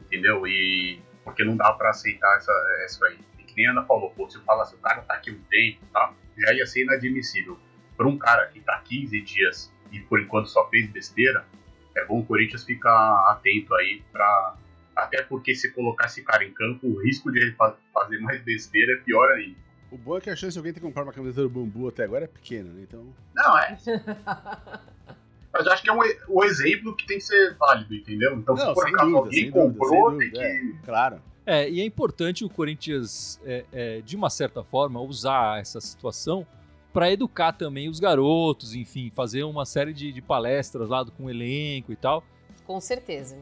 entendeu? 0.00 0.46
E 0.46 1.02
porque 1.24 1.42
não 1.42 1.56
dá 1.56 1.72
para 1.72 1.90
aceitar 1.90 2.32
essa, 2.36 2.52
isso 2.86 3.04
aí. 3.04 3.18
E 3.40 3.42
que 3.42 3.56
nem 3.56 3.66
a 3.66 3.72
Ana 3.72 3.84
falou, 3.84 4.10
pô, 4.10 4.30
se 4.30 4.38
assim, 4.38 4.76
o 4.76 4.78
cara 4.78 5.02
tá 5.02 5.14
aqui 5.14 5.32
um 5.32 5.42
tempo, 5.50 5.84
tá? 5.92 6.14
Já 6.38 6.54
ia 6.54 6.64
ser 6.64 6.84
inadmissível. 6.84 7.58
Para 7.96 8.06
um 8.06 8.16
cara 8.16 8.46
que 8.46 8.60
tá 8.60 8.80
15 8.84 9.20
dias 9.20 9.73
e 9.94 10.00
por 10.00 10.20
enquanto 10.20 10.48
só 10.48 10.68
fez 10.68 10.90
besteira, 10.90 11.44
é 11.96 12.04
bom 12.04 12.20
o 12.20 12.24
Corinthians 12.24 12.64
ficar 12.64 13.30
atento 13.30 13.74
aí 13.74 14.02
para 14.12 14.56
até 14.96 15.22
porque 15.22 15.54
se 15.54 15.72
colocar 15.72 16.06
esse 16.06 16.22
cara 16.22 16.44
em 16.44 16.52
campo, 16.52 16.86
o 16.86 17.02
risco 17.02 17.32
de 17.32 17.40
ele 17.40 17.56
fazer 17.92 18.18
mais 18.20 18.40
besteira 18.42 18.92
é 18.92 18.96
pior 18.96 19.32
ainda. 19.32 19.56
O 19.90 19.98
bom 19.98 20.16
é 20.18 20.20
que 20.20 20.30
a 20.30 20.36
chance 20.36 20.52
de 20.52 20.58
alguém 20.58 20.72
ter 20.72 20.80
comprado 20.80 21.06
uma 21.06 21.12
camiseta 21.12 21.42
do 21.42 21.48
bambu 21.48 21.88
até 21.88 22.04
agora 22.04 22.24
é 22.24 22.28
pequena, 22.28 22.72
né? 22.72 22.82
Então. 22.82 23.06
Não, 23.34 23.58
é. 23.58 23.76
Mas 25.52 25.66
eu 25.66 25.72
acho 25.72 25.82
que 25.82 25.90
é 25.90 25.92
um, 25.92 26.00
um 26.28 26.42
exemplo 26.42 26.96
que 26.96 27.06
tem 27.06 27.18
que 27.18 27.24
ser 27.24 27.54
válido, 27.54 27.94
entendeu? 27.94 28.34
Então, 28.34 28.56
Não, 28.56 28.66
se 28.66 28.74
por 28.74 28.88
acaso 28.88 29.10
dúvida, 29.10 29.18
alguém 29.18 29.50
comprou, 29.50 30.10
dúvida, 30.10 30.32
tem 30.32 30.32
que. 30.32 30.78
É, 30.78 30.84
claro. 30.84 31.22
É, 31.46 31.70
e 31.70 31.80
é 31.80 31.84
importante 31.84 32.44
o 32.44 32.48
Corinthians, 32.48 33.40
é, 33.44 33.64
é, 33.72 34.00
de 34.00 34.16
uma 34.16 34.30
certa 34.30 34.64
forma, 34.64 35.00
usar 35.00 35.60
essa 35.60 35.80
situação 35.80 36.46
para 36.94 37.10
educar 37.10 37.52
também 37.52 37.88
os 37.88 37.98
garotos, 37.98 38.72
enfim, 38.72 39.10
fazer 39.10 39.42
uma 39.42 39.66
série 39.66 39.92
de, 39.92 40.12
de 40.12 40.22
palestras 40.22 40.88
lá 40.88 41.04
com 41.04 41.24
o 41.24 41.30
elenco 41.30 41.92
e 41.92 41.96
tal. 41.96 42.22
Com 42.64 42.80
certeza. 42.80 43.36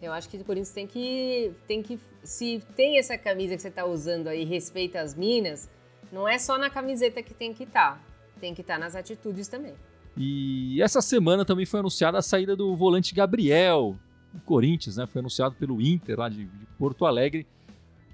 Eu 0.00 0.12
acho 0.12 0.28
que 0.28 0.36
o 0.36 0.44
Corinthians 0.44 0.70
tem 0.70 0.86
que, 0.86 1.52
tem 1.66 1.82
que. 1.82 1.98
Se 2.22 2.62
tem 2.76 2.98
essa 2.98 3.18
camisa 3.18 3.56
que 3.56 3.62
você 3.62 3.68
está 3.68 3.84
usando 3.84 4.28
aí, 4.28 4.44
respeita 4.44 5.00
as 5.00 5.14
minas, 5.14 5.68
não 6.12 6.28
é 6.28 6.38
só 6.38 6.56
na 6.56 6.70
camiseta 6.70 7.20
que 7.20 7.34
tem 7.34 7.52
que 7.52 7.64
estar. 7.64 7.94
Tá. 7.94 8.00
Tem 8.40 8.54
que 8.54 8.60
estar 8.60 8.74
tá 8.74 8.80
nas 8.80 8.94
atitudes 8.94 9.48
também. 9.48 9.74
E 10.16 10.80
essa 10.80 11.02
semana 11.02 11.44
também 11.44 11.66
foi 11.66 11.80
anunciada 11.80 12.18
a 12.18 12.22
saída 12.22 12.54
do 12.54 12.76
volante 12.76 13.12
Gabriel, 13.12 13.96
do 14.32 14.40
Corinthians, 14.42 14.96
né? 14.96 15.06
Foi 15.06 15.18
anunciado 15.18 15.56
pelo 15.56 15.80
Inter 15.80 16.16
lá 16.18 16.28
de, 16.28 16.44
de 16.44 16.66
Porto 16.78 17.06
Alegre. 17.06 17.44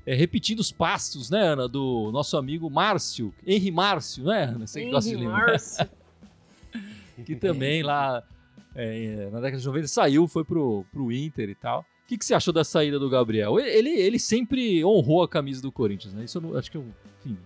É, 0.07 0.14
repetindo 0.14 0.61
os 0.61 0.73
passos, 0.73 1.30
né, 1.30 1.40
Ana, 1.40 1.69
do 1.69 2.11
nosso 2.12 2.37
amigo 2.37 2.71
Márcio, 2.71 3.35
Henri 3.47 3.71
Márcio, 3.71 4.25
né, 4.25 4.45
Ana? 4.45 4.66
Você 4.66 4.85
que 4.85 4.90
gosta 4.90 5.11
de 5.11 5.16
lembrar. 5.16 5.47
Márcio. 5.47 5.90
que 7.25 7.37
também 7.37 7.83
lá 7.83 8.23
é, 8.75 9.28
na 9.30 9.40
década 9.40 9.59
de 9.59 9.66
90 9.66 9.88
saiu, 9.88 10.26
foi 10.28 10.45
pro, 10.45 10.85
pro 10.92 11.12
Inter 11.12 11.49
e 11.49 11.54
tal. 11.54 11.80
O 11.80 12.07
que, 12.07 12.19
que 12.19 12.25
você 12.25 12.35
achou 12.35 12.52
da 12.52 12.64
saída 12.64 12.99
do 12.99 13.09
Gabriel? 13.09 13.59
Ele, 13.61 13.90
ele 13.90 14.19
sempre 14.19 14.85
honrou 14.85 15.23
a 15.23 15.28
camisa 15.28 15.62
do 15.62 15.71
Corinthians, 15.71 16.12
né? 16.12 16.25
Isso 16.25 16.38
eu 16.38 16.42
não, 16.42 16.57
acho 16.57 16.70
que 16.70 16.77
eu, 16.77 16.85
enfim, 17.20 17.38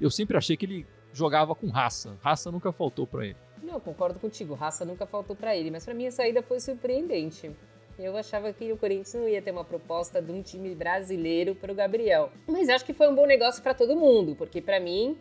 eu 0.00 0.10
sempre 0.10 0.36
achei 0.36 0.56
que 0.56 0.64
ele 0.64 0.86
jogava 1.12 1.54
com 1.54 1.68
raça. 1.68 2.16
Raça 2.22 2.50
nunca 2.50 2.72
faltou 2.72 3.06
para 3.06 3.26
ele. 3.26 3.36
Não, 3.62 3.80
concordo 3.80 4.18
contigo. 4.18 4.54
Raça 4.54 4.84
nunca 4.84 5.06
faltou 5.06 5.34
para 5.34 5.56
ele, 5.56 5.70
mas 5.70 5.84
para 5.84 5.94
mim 5.94 6.06
a 6.06 6.10
saída 6.10 6.42
foi 6.42 6.60
surpreendente. 6.60 7.50
Eu 7.98 8.16
achava 8.16 8.52
que 8.52 8.70
o 8.72 8.76
Corinthians 8.76 9.14
não 9.14 9.28
ia 9.28 9.40
ter 9.40 9.50
uma 9.50 9.64
proposta 9.64 10.20
de 10.20 10.30
um 10.30 10.42
time 10.42 10.74
brasileiro 10.74 11.54
para 11.54 11.72
o 11.72 11.74
Gabriel. 11.74 12.30
Mas 12.46 12.68
acho 12.68 12.84
que 12.84 12.92
foi 12.92 13.08
um 13.08 13.14
bom 13.14 13.26
negócio 13.26 13.62
para 13.62 13.72
todo 13.72 13.96
mundo, 13.96 14.36
porque 14.36 14.60
para 14.60 14.78
mim, 14.78 15.16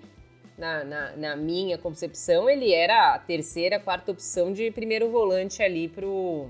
na, 0.57 0.83
na, 0.83 1.15
na, 1.15 1.35
minha 1.35 1.77
concepção, 1.77 2.49
ele 2.49 2.73
era 2.73 3.13
a 3.13 3.19
terceira, 3.19 3.79
quarta 3.79 4.11
opção 4.11 4.51
de 4.51 4.69
primeiro 4.71 5.09
volante 5.09 5.63
ali 5.63 5.87
pro. 5.87 6.49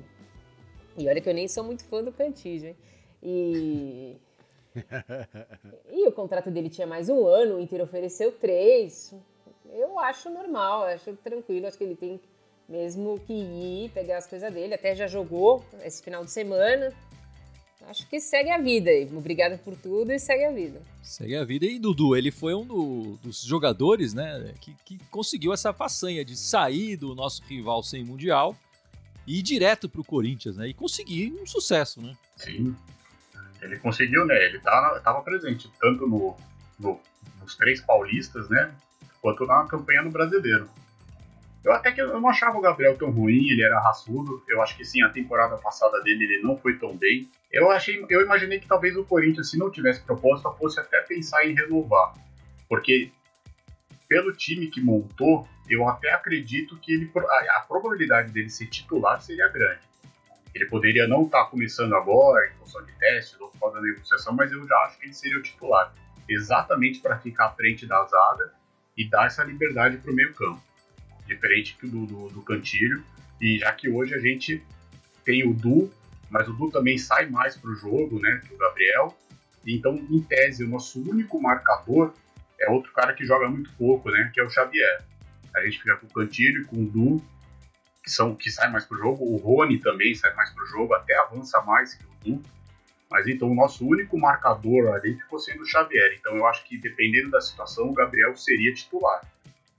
E 0.97 1.07
olha 1.07 1.21
que 1.21 1.29
eu 1.29 1.33
nem 1.33 1.47
sou 1.47 1.63
muito 1.63 1.83
fã 1.85 2.03
do 2.03 2.11
Cantígio, 2.11 2.69
hein? 2.69 2.77
E. 3.21 4.15
e 5.91 6.07
o 6.07 6.11
contrato 6.11 6.49
dele 6.49 6.69
tinha 6.69 6.87
mais 6.87 7.07
um 7.07 7.25
ano, 7.27 7.55
o 7.55 7.59
Inter 7.59 7.81
ofereceu 7.81 8.31
três 8.31 9.13
eu 9.75 9.99
acho 9.99 10.29
normal, 10.29 10.83
acho 10.83 11.13
tranquilo, 11.17 11.67
acho 11.67 11.77
que 11.77 11.83
ele 11.83 11.95
tem 11.95 12.19
mesmo 12.67 13.19
que 13.19 13.33
ir 13.33 13.89
pegar 13.93 14.17
as 14.17 14.27
coisas 14.27 14.53
dele. 14.53 14.73
Até 14.73 14.95
já 14.95 15.07
jogou 15.07 15.65
esse 15.83 16.03
final 16.03 16.23
de 16.23 16.31
semana. 16.31 16.93
Acho 17.87 18.07
que 18.07 18.19
segue 18.19 18.49
a 18.49 18.57
vida 18.57 18.89
aí. 18.89 19.07
Obrigado 19.15 19.59
por 19.59 19.75
tudo 19.75 20.11
e 20.11 20.17
segue 20.17 20.45
a 20.45 20.51
vida. 20.51 20.81
Segue 21.03 21.35
a 21.35 21.43
vida. 21.43 21.65
E 21.65 21.77
Dudu, 21.77 22.15
ele 22.15 22.31
foi 22.31 22.55
um 22.55 22.65
do, 22.65 23.17
dos 23.21 23.43
jogadores, 23.43 24.13
né, 24.13 24.53
que, 24.59 24.75
que 24.83 24.97
conseguiu 25.11 25.53
essa 25.53 25.71
façanha 25.71 26.25
de 26.25 26.35
sair 26.35 26.97
do 26.97 27.13
nosso 27.13 27.43
rival 27.43 27.83
sem 27.83 28.03
mundial 28.03 28.55
e 29.27 29.39
ir 29.39 29.41
direto 29.43 29.87
pro 29.87 30.03
Corinthians, 30.03 30.57
né? 30.57 30.67
E 30.67 30.73
conseguir 30.73 31.31
um 31.39 31.45
sucesso, 31.45 32.01
né? 32.01 32.15
Sim. 32.37 32.75
Ele 33.61 33.77
conseguiu, 33.77 34.25
né? 34.25 34.35
Ele 34.45 34.59
tava, 34.59 34.99
tava 34.99 35.21
presente 35.21 35.71
tanto 35.79 36.07
no, 36.07 36.35
no, 36.79 36.99
nos 37.41 37.55
três 37.55 37.81
paulistas, 37.81 38.49
né? 38.49 38.73
quanto 39.25 39.43
na 39.47 39.65
campanha 39.65 40.03
no 40.03 40.11
brasileiro. 40.11 40.69
Eu 41.65 41.73
até 41.73 41.91
que 41.91 41.99
eu 41.99 42.21
não 42.21 42.29
achava 42.29 42.55
o 42.59 42.61
Gabriel 42.61 42.95
tão 42.95 43.09
ruim, 43.09 43.49
ele 43.49 43.63
era 43.63 43.79
raçudo. 43.79 44.43
Eu 44.47 44.61
acho 44.61 44.77
que 44.77 44.85
sim, 44.85 45.01
a 45.01 45.09
temporada 45.09 45.57
passada 45.57 45.99
dele 46.03 46.23
ele 46.23 46.43
não 46.43 46.55
foi 46.55 46.77
tão 46.77 46.95
bem. 46.95 47.27
Eu 47.51 47.71
achei, 47.71 48.05
eu 48.07 48.21
imaginei 48.21 48.59
que 48.59 48.67
talvez 48.67 48.95
o 48.95 49.03
Corinthians, 49.03 49.49
se 49.49 49.57
não 49.57 49.71
tivesse 49.71 49.99
proposta, 50.01 50.51
fosse 50.51 50.79
até 50.79 51.01
pensar 51.01 51.43
em 51.43 51.55
renovar, 51.55 52.13
porque 52.69 53.11
pelo 54.07 54.31
time 54.31 54.67
que 54.67 54.79
montou, 54.79 55.47
eu 55.67 55.87
até 55.89 56.13
acredito 56.13 56.77
que 56.77 56.93
ele, 56.93 57.11
a, 57.15 57.57
a 57.57 57.61
probabilidade 57.61 58.31
dele 58.31 58.49
ser 58.49 58.67
titular 58.67 59.19
seria 59.19 59.47
grande. 59.47 59.81
Ele 60.53 60.67
poderia 60.67 61.07
não 61.07 61.23
estar 61.23 61.45
tá 61.45 61.49
começando 61.49 61.95
agora, 61.95 62.47
em 62.47 62.53
função 62.59 62.85
de 62.85 62.91
testes 62.93 63.41
ou 63.41 63.49
por 63.49 63.73
da 63.73 63.81
negociação, 63.81 64.35
mas 64.35 64.51
eu 64.51 64.65
já 64.67 64.77
acho 64.81 64.99
que 64.99 65.05
ele 65.07 65.13
seria 65.13 65.39
o 65.39 65.41
titular, 65.41 65.91
exatamente 66.29 66.99
para 66.99 67.17
ficar 67.17 67.47
à 67.47 67.51
frente 67.51 67.87
da 67.87 68.03
zaga 68.05 68.53
e 68.95 69.09
dar 69.09 69.25
essa 69.25 69.43
liberdade 69.43 69.97
para 69.97 70.11
o 70.11 70.13
meio 70.13 70.31
campo, 70.35 70.61
diferente 71.25 71.77
do, 71.83 72.05
do, 72.05 72.27
do 72.29 72.41
Cantilho. 72.41 73.03
E 73.41 73.57
já 73.57 73.71
que 73.71 73.89
hoje 73.89 74.13
a 74.13 74.19
gente 74.19 74.63
tem 75.23 75.47
o 75.47 75.53
Du, 75.53 75.91
mas 76.29 76.47
o 76.47 76.53
Du 76.53 76.69
também 76.69 76.97
sai 76.97 77.27
mais 77.27 77.55
para 77.55 77.69
o 77.69 77.75
jogo, 77.75 78.19
né, 78.19 78.41
que 78.47 78.53
o 78.53 78.57
Gabriel. 78.57 79.17
Então, 79.65 79.95
em 79.95 80.21
tese, 80.21 80.63
o 80.63 80.67
nosso 80.67 81.01
único 81.01 81.41
marcador 81.41 82.13
é 82.59 82.69
outro 82.69 82.91
cara 82.93 83.13
que 83.13 83.25
joga 83.25 83.49
muito 83.49 83.71
pouco, 83.73 84.09
né, 84.09 84.31
que 84.33 84.39
é 84.39 84.43
o 84.43 84.49
Xavier. 84.49 85.03
A 85.55 85.63
gente 85.63 85.79
fica 85.79 85.95
com 85.97 86.07
o 86.07 86.13
Cantilho 86.13 86.61
e 86.61 86.65
com 86.65 86.77
o 86.77 86.85
Du, 86.85 87.23
que, 88.03 88.11
são, 88.11 88.35
que 88.35 88.51
sai 88.51 88.69
mais 88.69 88.85
para 88.85 88.97
o 88.97 88.99
jogo. 88.99 89.25
O 89.25 89.37
Rony 89.37 89.79
também 89.79 90.13
sai 90.13 90.33
mais 90.35 90.51
para 90.51 90.63
o 90.63 90.67
jogo, 90.67 90.93
até 90.93 91.17
avança 91.17 91.61
mais 91.61 91.95
que 91.95 92.03
o 92.03 92.15
Du. 92.23 92.43
Mas 93.09 93.27
então 93.27 93.49
o 93.49 93.55
nosso 93.55 93.87
único 93.87 94.19
marcador 94.19 94.93
ali 94.93 95.15
ficou 95.15 95.39
sendo 95.39 95.61
o 95.61 95.65
Xavier. 95.65 96.15
Então 96.19 96.35
eu 96.35 96.45
acho 96.45 96.63
que 96.65 96.77
dependendo 96.77 97.29
da 97.29 97.41
situação, 97.41 97.89
o 97.89 97.93
Gabriel 97.93 98.35
seria 98.35 98.73
titular. 98.73 99.21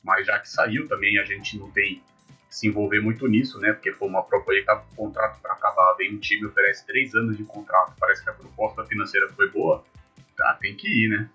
Mas 0.06 0.24
já 0.24 0.38
que 0.38 0.48
saiu 0.48 0.86
também, 0.86 1.18
a 1.18 1.24
gente 1.24 1.58
não 1.58 1.68
tem 1.72 1.96
que 2.48 2.54
se 2.54 2.68
envolver 2.68 3.00
muito 3.00 3.26
nisso, 3.26 3.58
né? 3.58 3.72
Porque 3.72 3.90
foi 3.92 4.06
uma 4.06 4.22
proposta, 4.22 4.84
o 4.92 4.94
contrato 4.94 5.40
para 5.40 5.52
acabar, 5.52 5.94
vem 5.98 6.14
um 6.14 6.18
time 6.18 6.46
oferece 6.46 6.86
três 6.86 7.12
anos 7.16 7.36
de 7.36 7.42
contrato, 7.42 7.92
parece 7.98 8.22
que 8.22 8.30
a 8.30 8.32
proposta 8.32 8.84
financeira 8.84 9.28
foi 9.30 9.50
boa, 9.50 9.84
tá, 10.36 10.56
tem 10.60 10.76
que 10.76 10.86
ir, 10.86 11.08
né? 11.08 11.28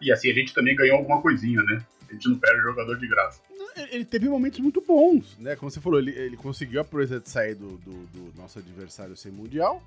E 0.00 0.10
assim 0.10 0.30
a 0.30 0.34
gente 0.34 0.54
também 0.54 0.74
ganhou 0.74 0.96
alguma 0.96 1.20
coisinha, 1.20 1.62
né? 1.62 1.84
A 2.08 2.14
gente 2.14 2.26
não 2.26 2.38
perde 2.38 2.60
o 2.60 2.64
jogador 2.64 2.98
de 2.98 3.06
graça. 3.06 3.42
Ele 3.90 4.04
teve 4.04 4.28
momentos 4.30 4.58
muito 4.58 4.80
bons, 4.80 5.36
né? 5.38 5.54
Como 5.54 5.70
você 5.70 5.80
falou, 5.80 5.98
ele, 5.98 6.10
ele 6.10 6.38
conseguiu 6.38 6.80
a 6.80 6.84
proeza 6.84 7.20
de 7.20 7.28
sair 7.28 7.54
do, 7.54 7.76
do, 7.76 8.06
do 8.06 8.40
nosso 8.40 8.58
adversário 8.58 9.14
sem 9.14 9.30
mundial 9.30 9.82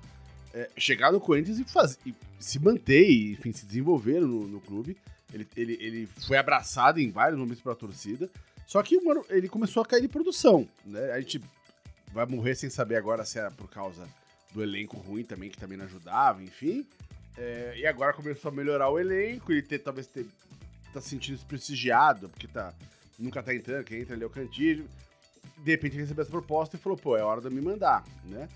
é, 0.56 0.70
chegar 0.78 1.12
no 1.12 1.20
Corinthians 1.20 1.58
e, 1.58 1.64
faz, 1.64 1.98
e 2.06 2.14
se 2.38 2.58
manter 2.58 3.06
e, 3.06 3.32
enfim, 3.32 3.52
se 3.52 3.66
desenvolver 3.66 4.20
no, 4.20 4.46
no 4.48 4.60
clube. 4.60 4.96
Ele, 5.32 5.46
ele, 5.56 5.72
ele 5.80 6.06
foi 6.26 6.38
abraçado 6.38 7.00
em 7.00 7.10
vários 7.10 7.38
momentos 7.38 7.62
pela 7.62 7.74
torcida. 7.74 8.30
Só 8.66 8.82
que, 8.82 9.00
mano, 9.00 9.24
ele 9.28 9.48
começou 9.48 9.82
a 9.82 9.86
cair 9.86 10.02
de 10.02 10.08
produção. 10.08 10.68
Né? 10.84 11.12
A 11.12 11.20
gente 11.20 11.40
vai 12.12 12.26
morrer 12.26 12.54
sem 12.54 12.70
saber 12.70 12.96
agora 12.96 13.24
se 13.24 13.38
era 13.38 13.50
por 13.50 13.68
causa 13.68 14.08
do 14.52 14.62
elenco 14.62 14.96
ruim 14.96 15.22
também, 15.22 15.50
que 15.50 15.58
também 15.58 15.76
não 15.76 15.84
ajudava, 15.84 16.42
enfim. 16.42 16.86
É, 17.36 17.74
e 17.76 17.86
agora 17.86 18.12
começou 18.14 18.50
a 18.50 18.54
melhorar 18.54 18.88
o 18.88 18.98
elenco, 18.98 19.52
ele 19.52 19.62
ter, 19.62 19.78
talvez 19.80 20.06
ter, 20.06 20.26
tá 20.92 21.00
se 21.00 21.10
sentindo 21.10 21.36
desprestigiado, 21.36 22.28
porque 22.28 22.48
tá, 22.48 22.72
nunca 23.18 23.42
tá 23.42 23.54
entrando, 23.54 23.84
quem 23.84 24.00
entra 24.00 24.14
ali 24.14 24.22
é 24.22 24.26
o 24.26 24.30
Cantígio. 24.30 24.88
de 25.58 25.70
repente 25.70 25.96
recebeu 25.96 26.22
essa 26.22 26.30
proposta 26.30 26.76
e 26.76 26.78
falou, 26.78 26.96
pô, 26.96 27.16
é 27.16 27.22
hora 27.22 27.42
de 27.42 27.50
me 27.50 27.60
mandar, 27.60 28.02
né? 28.24 28.48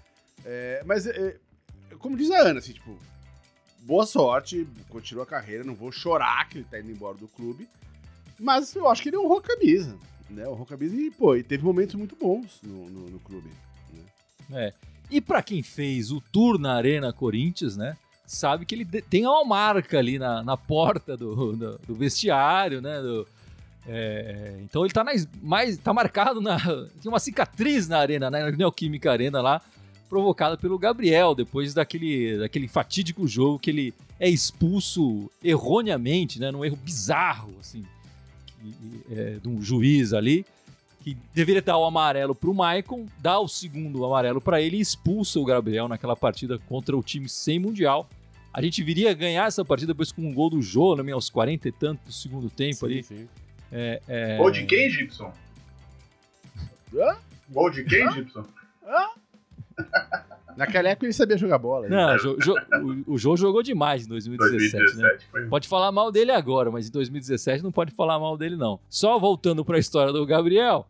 É, 0.45 0.83
mas, 0.87 1.07
é, 1.07 1.37
como 1.99 2.17
diz 2.17 2.31
a 2.31 2.41
Ana, 2.41 2.61
assim, 2.61 2.73
tipo, 2.73 2.99
boa 3.83 4.07
sorte, 4.07 4.67
continua 4.89 5.25
a 5.25 5.27
carreira, 5.27 5.65
não 5.65 5.75
vou 5.75 5.91
chorar 5.91 6.49
que 6.49 6.59
ele 6.59 6.67
tá 6.71 6.79
indo 6.79 6.91
embora 6.91 7.17
do 7.17 7.29
clube, 7.29 7.69
mas 8.39 8.75
eu 8.75 8.89
acho 8.89 9.03
que 9.03 9.09
ele 9.09 9.19
honrou 9.19 9.39
a 9.39 9.43
camisa, 9.43 9.97
né? 10.29 10.47
Honrou 10.47 10.63
a 10.63 10.67
camisa 10.67 10.95
e, 10.95 11.11
pô, 11.11 11.37
e 11.37 11.43
teve 11.43 11.65
momentos 11.65 11.95
muito 11.95 12.17
bons 12.17 12.61
no, 12.63 12.89
no, 12.89 13.11
no 13.11 13.21
clube. 13.21 13.51
Né? 13.93 14.05
É. 14.67 14.75
E 15.11 15.21
para 15.21 15.43
quem 15.43 15.63
fez 15.63 16.11
o 16.11 16.21
tour 16.21 16.59
na 16.59 16.75
Arena 16.75 17.13
Corinthians, 17.13 17.77
né? 17.77 17.97
Sabe 18.25 18.65
que 18.65 18.77
ele 18.77 18.85
tem 18.85 19.27
uma 19.27 19.45
marca 19.45 19.99
ali 19.99 20.17
na, 20.17 20.41
na 20.43 20.57
porta 20.57 21.17
do, 21.17 21.57
do, 21.57 21.79
do 21.79 21.95
vestiário, 21.97 22.81
né? 22.81 23.03
Do, 23.03 23.27
é, 23.87 24.59
então 24.63 24.85
ele 24.85 24.93
tá 24.93 25.03
na, 25.03 25.13
mais 25.43 25.77
tá 25.79 25.93
marcado 25.93 26.41
na 26.41 26.59
tem 27.03 27.11
uma 27.11 27.19
cicatriz 27.19 27.89
na 27.89 27.99
arena, 27.99 28.31
né, 28.31 28.45
na 28.45 28.51
Neoquímica 28.53 29.11
Arena 29.11 29.41
lá, 29.41 29.61
provocada 30.11 30.57
pelo 30.59 30.77
Gabriel 30.77 31.37
depois 31.37 31.73
daquele 31.73 32.37
daquele 32.37 32.67
fatídico 32.67 33.29
jogo 33.29 33.61
que 33.61 33.71
ele 33.71 33.95
é 34.19 34.29
expulso 34.29 35.31
erroneamente, 35.43 36.41
né, 36.41 36.51
num 36.51 36.65
erro 36.65 36.77
bizarro 36.77 37.55
assim, 37.61 37.85
é, 39.11 39.39
de 39.41 39.49
um 39.49 39.63
juiz 39.63 40.13
ali 40.13 40.45
que 41.03 41.17
deveria 41.33 41.63
dar 41.63 41.79
o 41.79 41.85
amarelo 41.85 42.35
para 42.35 42.51
o 42.51 42.55
Maicon, 42.55 43.07
dá 43.19 43.39
o 43.39 43.49
segundo 43.49 44.05
amarelo 44.05 44.41
para 44.41 44.61
ele 44.61 44.77
e 44.77 44.81
expulsa 44.81 45.39
o 45.39 45.45
Gabriel 45.45 45.89
naquela 45.89 46.15
partida 46.15 46.59
contra 46.59 46.95
o 46.95 47.03
time 47.03 47.27
sem 47.27 47.59
mundial. 47.59 48.07
A 48.53 48.61
gente 48.61 48.83
viria 48.83 49.15
ganhar 49.15 49.47
essa 49.47 49.65
partida 49.65 49.95
depois 49.95 50.13
com 50.13 50.23
um 50.23 50.35
gol 50.35 50.51
do 50.51 50.61
Jô, 50.61 50.95
né, 50.97 51.13
aos 51.13 51.31
40 51.31 51.69
e 51.69 51.73
tanto 51.73 52.05
do 52.05 52.13
segundo 52.13 52.51
tempo 52.51 52.75
sim, 52.75 52.85
ali. 52.85 53.03
Sim. 53.03 53.29
É, 53.73 54.03
é... 54.07 54.37
Gol 54.37 54.51
de 54.51 54.67
quem, 54.67 54.91
Gibson? 54.91 55.33
Hã? 56.95 57.17
Gol 57.49 57.71
de 57.71 57.85
quem, 57.85 58.03
Hã? 58.03 58.13
Gibson? 58.13 58.45
Naquela 60.57 60.89
época 60.89 61.07
ele 61.07 61.13
sabia 61.13 61.37
jogar 61.37 61.59
bola. 61.59 61.89
Né? 61.89 61.97
Não, 61.97 62.19
jo, 62.19 62.37
jo, 62.41 62.55
o, 63.07 63.15
o 63.15 63.19
Jô 63.19 63.37
jogou 63.37 63.63
demais 63.63 64.05
em 64.05 64.09
2017. 64.09 64.97
2017 64.97 65.29
né? 65.35 65.49
Pode 65.49 65.69
falar 65.69 65.91
mal 65.93 66.11
dele 66.11 66.33
agora, 66.33 66.71
mas 66.71 66.89
em 66.89 66.93
2017 66.93 67.63
não 67.63 67.73
pode 67.73 67.93
falar 67.93 68.19
mal 68.19 68.37
dele, 68.37 68.57
não. 68.57 68.81
Só 68.89 69.19
voltando 69.19 69.65
para 69.65 69.77
a 69.77 69.81
história 69.81 70.13
do 70.13 70.25
Gabriel, 70.27 70.87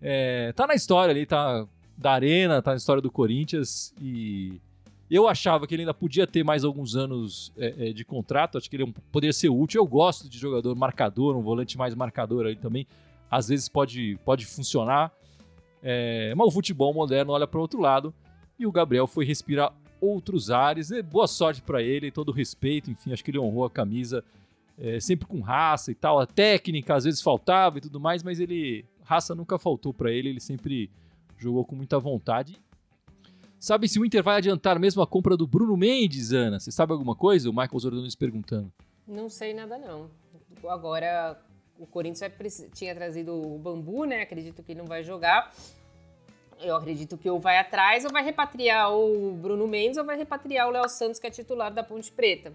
é, 0.00 0.52
tá 0.52 0.66
na 0.66 0.74
história 0.74 1.12
ali, 1.12 1.26
tá 1.26 1.66
da 1.96 2.12
Arena, 2.12 2.60
tá 2.60 2.72
na 2.72 2.76
história 2.76 3.00
do 3.00 3.10
Corinthians 3.10 3.94
e 4.00 4.60
eu 5.10 5.28
achava 5.28 5.66
que 5.66 5.74
ele 5.74 5.82
ainda 5.82 5.94
podia 5.94 6.26
ter 6.26 6.44
mais 6.44 6.64
alguns 6.64 6.96
anos 6.96 7.52
é, 7.56 7.88
é, 7.88 7.92
de 7.92 8.04
contrato, 8.04 8.58
acho 8.58 8.68
que 8.68 8.76
ele 8.76 8.84
é 8.84 8.92
poderia 9.12 9.32
ser 9.32 9.48
útil. 9.48 9.80
Eu 9.80 9.86
gosto 9.86 10.28
de 10.28 10.36
jogador 10.36 10.74
marcador, 10.74 11.36
um 11.36 11.42
volante 11.42 11.78
mais 11.78 11.94
marcador 11.94 12.46
aí 12.46 12.56
também. 12.56 12.86
Às 13.30 13.48
vezes 13.48 13.68
pode, 13.68 14.18
pode 14.24 14.44
funcionar. 14.44 15.12
É, 15.82 16.34
mas 16.34 16.48
o 16.48 16.50
futebol 16.50 16.92
moderno 16.92 17.32
olha 17.32 17.46
para 17.46 17.58
o 17.58 17.60
outro 17.60 17.80
lado 17.80 18.12
e 18.58 18.66
o 18.66 18.72
Gabriel 18.72 19.06
foi 19.06 19.24
respirar 19.24 19.72
outros 20.00 20.50
ares. 20.50 20.90
E 20.90 21.02
boa 21.02 21.26
sorte 21.26 21.62
para 21.62 21.82
ele, 21.82 22.10
todo 22.10 22.32
respeito, 22.32 22.90
enfim, 22.90 23.12
acho 23.12 23.24
que 23.24 23.30
ele 23.30 23.38
honrou 23.38 23.64
a 23.64 23.70
camisa 23.70 24.24
é, 24.78 25.00
sempre 25.00 25.26
com 25.26 25.40
raça 25.40 25.90
e 25.90 25.94
tal. 25.94 26.20
A 26.20 26.26
técnica 26.26 26.94
às 26.94 27.04
vezes 27.04 27.22
faltava 27.22 27.78
e 27.78 27.80
tudo 27.80 28.00
mais, 28.00 28.22
mas 28.22 28.40
ele 28.40 28.84
raça 29.02 29.34
nunca 29.34 29.58
faltou 29.58 29.94
para 29.94 30.10
ele, 30.10 30.28
ele 30.28 30.40
sempre 30.40 30.90
jogou 31.38 31.64
com 31.64 31.76
muita 31.76 31.98
vontade 31.98 32.60
Sabe 33.58 33.88
se 33.88 33.98
o 33.98 34.04
Inter 34.04 34.22
vai 34.22 34.36
adiantar 34.36 34.78
mesmo 34.78 35.02
a 35.02 35.06
compra 35.06 35.36
do 35.36 35.46
Bruno 35.46 35.76
Mendes, 35.76 36.32
Ana? 36.32 36.60
Você 36.60 36.70
sabe 36.70 36.92
alguma 36.92 37.16
coisa? 37.16 37.48
O 37.48 37.52
Michael 37.52 37.78
Zordanes 37.78 38.14
perguntando. 38.14 38.70
Não 39.06 39.28
sei 39.28 39.54
nada, 39.54 39.78
não. 39.78 40.10
Agora, 40.68 41.40
o 41.78 41.86
Corinthians 41.86 42.32
tinha 42.74 42.94
trazido 42.94 43.32
o 43.32 43.58
Bambu, 43.58 44.04
né? 44.04 44.22
Acredito 44.22 44.62
que 44.62 44.74
não 44.74 44.84
vai 44.84 45.02
jogar. 45.02 45.52
Eu 46.60 46.76
acredito 46.76 47.18
que 47.18 47.28
ou 47.28 47.38
vai 47.38 47.58
atrás 47.58 48.04
ou 48.04 48.10
vai 48.10 48.24
repatriar 48.24 48.92
o 48.92 49.32
Bruno 49.32 49.66
Mendes 49.66 49.98
ou 49.98 50.04
vai 50.04 50.16
repatriar 50.16 50.68
o 50.68 50.70
Léo 50.70 50.88
Santos, 50.88 51.18
que 51.18 51.26
é 51.26 51.30
titular 51.30 51.72
da 51.72 51.82
Ponte 51.82 52.10
Preta. 52.10 52.52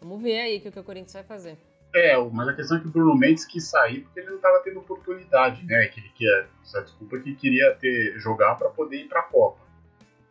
Vamos 0.00 0.22
ver 0.22 0.40
aí 0.40 0.58
o 0.58 0.60
que, 0.60 0.78
o 0.78 0.84
Corinthians 0.84 1.12
vai 1.14 1.24
fazer. 1.24 1.56
É, 1.94 2.16
mas 2.16 2.48
a 2.48 2.54
questão 2.54 2.76
é 2.76 2.80
que 2.80 2.88
o 2.88 2.90
Bruno 2.90 3.16
Mendes 3.16 3.44
quis 3.44 3.70
sair 3.70 4.00
porque 4.00 4.20
ele 4.20 4.30
não 4.30 4.36
estava 4.36 4.60
tendo 4.64 4.80
oportunidade, 4.80 5.64
né? 5.64 5.86
Que 5.86 6.00
ele 6.00 6.08
queria, 6.08 6.48
essa 6.62 6.82
desculpa 6.82 7.18
que 7.20 7.34
queria 7.36 7.72
ter 7.76 8.18
jogar 8.18 8.56
para 8.56 8.68
poder 8.68 8.96
ir 8.96 9.08
para 9.08 9.20
a 9.20 9.24
Copa. 9.24 9.64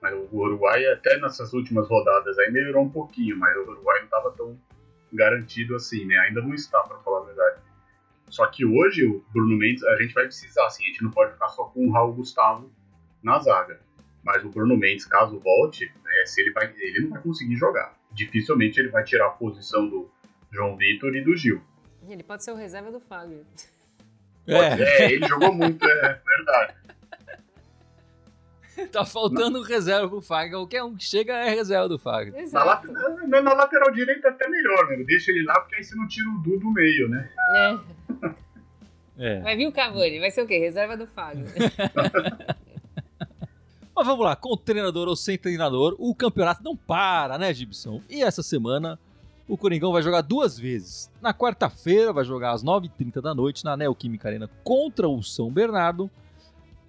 Mas 0.01 0.13
o 0.13 0.37
Uruguai, 0.37 0.85
até 0.87 1.17
nessas 1.17 1.53
últimas 1.53 1.87
rodadas, 1.87 2.37
aí 2.37 2.51
melhorou 2.51 2.83
um 2.83 2.89
pouquinho, 2.89 3.37
mas 3.37 3.55
o 3.55 3.61
Uruguai 3.61 3.99
não 3.99 4.05
estava 4.05 4.31
tão 4.31 4.59
garantido 5.13 5.75
assim, 5.75 6.05
né? 6.05 6.17
Ainda 6.19 6.41
não 6.41 6.53
está, 6.53 6.81
para 6.83 6.97
falar 6.97 7.19
a 7.21 7.23
verdade. 7.23 7.61
Só 8.33 8.47
que 8.47 8.65
hoje 8.65 9.05
o 9.05 9.23
Bruno 9.31 9.55
Mendes, 9.55 9.83
a 9.83 9.95
gente 10.01 10.11
vai 10.11 10.23
precisar, 10.23 10.65
assim, 10.65 10.83
a 10.83 10.87
gente 10.87 11.03
não 11.03 11.11
pode 11.11 11.33
ficar 11.33 11.49
só 11.49 11.65
com 11.65 11.85
o 11.85 11.91
Raul 11.91 12.15
Gustavo 12.15 12.73
na 13.21 13.37
zaga. 13.37 13.79
Mas 14.23 14.43
o 14.43 14.49
Bruno 14.49 14.75
Mendes, 14.75 15.05
caso 15.05 15.39
volte, 15.39 15.93
é, 16.07 16.25
se 16.25 16.41
ele, 16.41 16.51
vai, 16.51 16.73
ele 16.75 17.01
não 17.01 17.09
vai 17.11 17.21
conseguir 17.21 17.55
jogar. 17.57 17.95
Dificilmente 18.11 18.79
ele 18.79 18.89
vai 18.89 19.03
tirar 19.03 19.27
a 19.27 19.29
posição 19.29 19.87
do 19.87 20.09
João 20.51 20.75
Vitor 20.75 21.15
e 21.15 21.23
do 21.23 21.37
Gil. 21.37 21.61
Ele 22.09 22.23
pode 22.23 22.43
ser 22.43 22.51
o 22.51 22.55
reserva 22.55 22.91
do 22.91 22.99
Fábio. 22.99 23.45
É. 24.47 24.81
é, 24.81 25.11
ele 25.11 25.27
jogou 25.27 25.53
muito, 25.53 25.87
é 25.87 26.19
verdade. 26.25 26.73
tá 28.91 29.05
faltando 29.05 29.59
não. 29.59 29.65
reserva 29.65 30.07
pro 30.09 30.21
Fagner. 30.21 30.59
Qualquer 30.59 30.83
um 30.83 30.95
que 30.95 31.03
chega 31.03 31.33
é 31.33 31.49
reserva 31.49 31.87
do 31.87 31.97
Fagner. 31.99 32.51
Na, 32.51 32.81
na, 33.27 33.41
na, 33.41 33.53
lateral 33.53 33.91
direita 33.91 34.29
até 34.29 34.47
melhor, 34.47 34.89
né? 34.89 35.03
Deixa 35.05 35.31
ele 35.31 35.43
lá, 35.43 35.59
porque 35.59 35.75
aí 35.75 35.83
você 35.83 35.95
não 35.95 36.07
tira 36.07 36.29
o 36.29 36.37
Du 36.39 36.59
do 36.59 36.71
meio, 36.71 37.09
né? 37.09 37.29
É. 37.55 37.79
é. 39.17 39.39
Vai 39.41 39.55
vir 39.55 39.67
o 39.67 39.71
Cavani, 39.71 40.19
vai 40.19 40.31
ser 40.31 40.41
o 40.41 40.47
quê? 40.47 40.57
Reserva 40.57 40.97
do 40.97 41.07
Fagner. 41.07 41.49
Mas 43.95 44.07
vamos 44.07 44.25
lá, 44.25 44.35
com 44.35 44.57
treinador 44.57 45.07
ou 45.07 45.15
sem 45.15 45.37
treinador, 45.37 45.95
o 45.99 46.15
campeonato 46.15 46.63
não 46.63 46.75
para, 46.75 47.37
né, 47.37 47.53
Gibson? 47.53 48.01
E 48.09 48.23
essa 48.23 48.41
semana 48.41 48.99
o 49.47 49.55
Coringão 49.55 49.91
vai 49.91 50.01
jogar 50.01 50.21
duas 50.21 50.57
vezes. 50.57 51.11
Na 51.21 51.33
quarta-feira 51.33 52.11
vai 52.11 52.23
jogar 52.23 52.51
às 52.51 52.63
9h30 52.63 53.21
da 53.21 53.35
noite 53.35 53.63
na 53.63 53.77
Neoquímica 53.77 54.27
Arena 54.27 54.49
contra 54.63 55.07
o 55.07 55.21
São 55.21 55.51
Bernardo. 55.51 56.09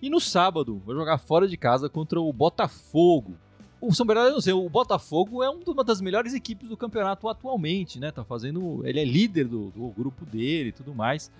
E 0.05 0.11
no 0.11 0.21
sábado, 0.21 0.83
vai 0.85 0.95
jogar 0.95 1.17
fora 1.17 1.49
de 1.49 1.57
casa 1.57 1.89
contra 1.89 2.21
o 2.21 2.31
Botafogo. 2.31 3.39
O 3.81 3.91
São 3.91 4.05
Bernardo, 4.05 4.35
não 4.35 4.41
sei, 4.43 4.53
o 4.53 4.69
Botafogo 4.69 5.43
é 5.43 5.49
uma 5.49 5.83
das 5.83 5.99
melhores 5.99 6.35
equipes 6.35 6.69
do 6.69 6.77
campeonato 6.77 7.27
atualmente, 7.27 7.99
né? 7.99 8.13
Tá 8.13 8.23
fazendo. 8.23 8.87
Ele 8.87 9.01
é 9.01 9.05
líder 9.07 9.49
do, 9.49 9.71
do 9.71 9.89
grupo 9.89 10.27
dele 10.27 10.69
e 10.69 10.73
tudo 10.73 10.95
mais. 10.95 11.33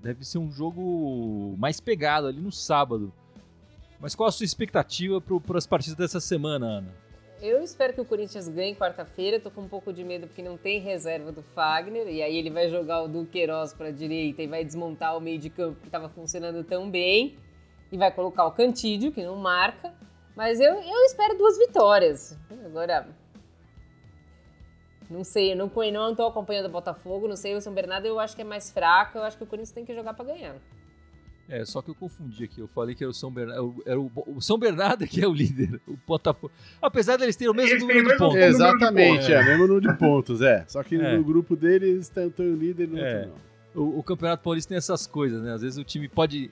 Deve 0.00 0.24
ser 0.24 0.38
um 0.38 0.48
jogo 0.48 1.56
mais 1.58 1.80
pegado 1.80 2.28
ali 2.28 2.40
no 2.40 2.52
sábado. 2.52 3.12
Mas 3.98 4.14
qual 4.14 4.28
a 4.28 4.32
sua 4.32 4.44
expectativa 4.44 5.20
para 5.20 5.58
as 5.58 5.66
partidas 5.66 5.96
dessa 5.96 6.20
semana, 6.20 6.66
Ana? 6.66 6.94
Eu 7.42 7.64
espero 7.64 7.94
que 7.94 8.00
o 8.00 8.04
Corinthians 8.04 8.46
ganhe 8.46 8.76
quarta-feira. 8.76 9.40
Tô 9.40 9.50
com 9.50 9.62
um 9.62 9.68
pouco 9.68 9.92
de 9.92 10.04
medo 10.04 10.28
porque 10.28 10.40
não 10.40 10.56
tem 10.56 10.78
reserva 10.78 11.32
do 11.32 11.42
Fagner. 11.42 12.06
E 12.06 12.22
aí 12.22 12.36
ele 12.36 12.50
vai 12.50 12.70
jogar 12.70 13.02
o 13.02 13.08
Duqueiroz 13.08 13.74
para 13.74 13.88
a 13.88 13.92
direita 13.92 14.40
e 14.40 14.46
vai 14.46 14.64
desmontar 14.64 15.16
o 15.16 15.20
meio 15.20 15.40
de 15.40 15.50
campo 15.50 15.80
que 15.80 15.88
estava 15.88 16.08
funcionando 16.08 16.62
tão 16.62 16.88
bem 16.88 17.42
e 17.94 17.96
vai 17.96 18.10
colocar 18.10 18.44
o 18.44 18.50
Cantídio, 18.50 19.12
que 19.12 19.22
não 19.22 19.36
marca. 19.36 19.94
Mas 20.34 20.58
eu, 20.58 20.74
eu 20.74 21.04
espero 21.04 21.38
duas 21.38 21.56
vitórias. 21.56 22.36
Agora, 22.66 23.06
não 25.08 25.22
sei, 25.22 25.52
eu 25.52 25.56
não, 25.56 25.70
não 25.92 26.10
estou 26.10 26.26
acompanhando 26.26 26.66
o 26.66 26.70
Botafogo, 26.70 27.28
não 27.28 27.36
sei, 27.36 27.54
o 27.54 27.60
São 27.60 27.72
Bernardo 27.72 28.06
eu 28.06 28.18
acho 28.18 28.34
que 28.34 28.42
é 28.42 28.44
mais 28.44 28.68
fraco, 28.72 29.16
eu 29.16 29.22
acho 29.22 29.36
que 29.36 29.44
o 29.44 29.46
Corinthians 29.46 29.70
tem 29.70 29.84
que 29.84 29.94
jogar 29.94 30.12
para 30.12 30.24
ganhar. 30.24 30.56
É, 31.48 31.64
só 31.64 31.80
que 31.80 31.90
eu 31.90 31.94
confundi 31.94 32.42
aqui, 32.42 32.60
eu 32.60 32.66
falei 32.66 32.96
que 32.96 33.04
era 33.04 33.10
o 33.12 33.14
São 33.14 33.30
Bernardo, 33.30 33.80
era 33.86 34.00
o, 34.00 34.10
o 34.26 34.40
São 34.40 34.58
Bernardo 34.58 35.06
que 35.06 35.22
é 35.22 35.28
o 35.28 35.32
líder, 35.32 35.80
o 35.86 35.96
Botafogo. 36.04 36.52
Apesar 36.82 37.16
deles 37.16 37.36
terem 37.36 37.52
o 37.52 37.54
mesmo 37.54 37.78
número 37.78 38.08
de 38.08 38.16
pontos. 38.16 38.36
Exatamente, 38.36 39.32
é, 39.32 39.44
mesmo 39.44 39.68
número 39.68 39.80
de 39.80 39.96
pontos, 39.96 40.40
é. 40.40 40.64
Só 40.66 40.82
que 40.82 40.96
é. 40.96 41.16
no 41.16 41.22
grupo 41.22 41.54
deles 41.54 42.10
estão 42.10 42.26
o 42.26 42.56
líder 42.56 42.84
e 42.84 42.86
no 42.88 42.98
é. 42.98 43.14
outro 43.18 43.30
não. 43.30 43.54
O, 43.84 43.98
o 44.00 44.02
Campeonato 44.02 44.42
Paulista 44.42 44.70
tem 44.70 44.78
essas 44.78 45.06
coisas, 45.06 45.40
né? 45.42 45.52
Às 45.52 45.62
vezes 45.62 45.78
o 45.78 45.84
time 45.84 46.08
pode 46.08 46.50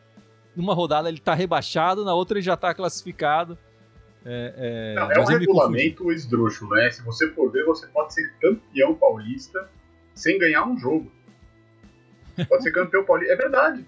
numa 0.57 0.75
rodada 0.75 1.09
ele 1.09 1.21
tá 1.21 1.35
rebaixado, 1.35 2.05
na 2.05 2.15
outra 2.15 2.39
ele 2.39 2.45
já 2.45 2.57
tá 2.57 2.75
classificado. 2.75 3.59
É, 4.25 4.55
é, 4.57 4.95
Não, 4.95 5.11
é 5.11 5.19
um 5.19 5.25
regulamento 5.25 6.13
esdrúxulo, 6.13 6.77
né? 6.77 6.91
Se 6.91 7.03
você 7.03 7.29
for 7.31 7.51
ver, 7.51 7.65
você 7.65 7.87
pode 7.89 8.15
ser 8.15 8.33
campeão 8.41 8.95
paulista 8.95 9.69
sem 10.15 10.39
ganhar 10.39 10.65
um 10.65 10.79
jogo. 10.79 11.11
Pode 12.49 12.63
ser 12.63 12.71
campeão 12.73 13.05
paulista. 13.05 13.33
É 13.33 13.37
verdade. 13.37 13.85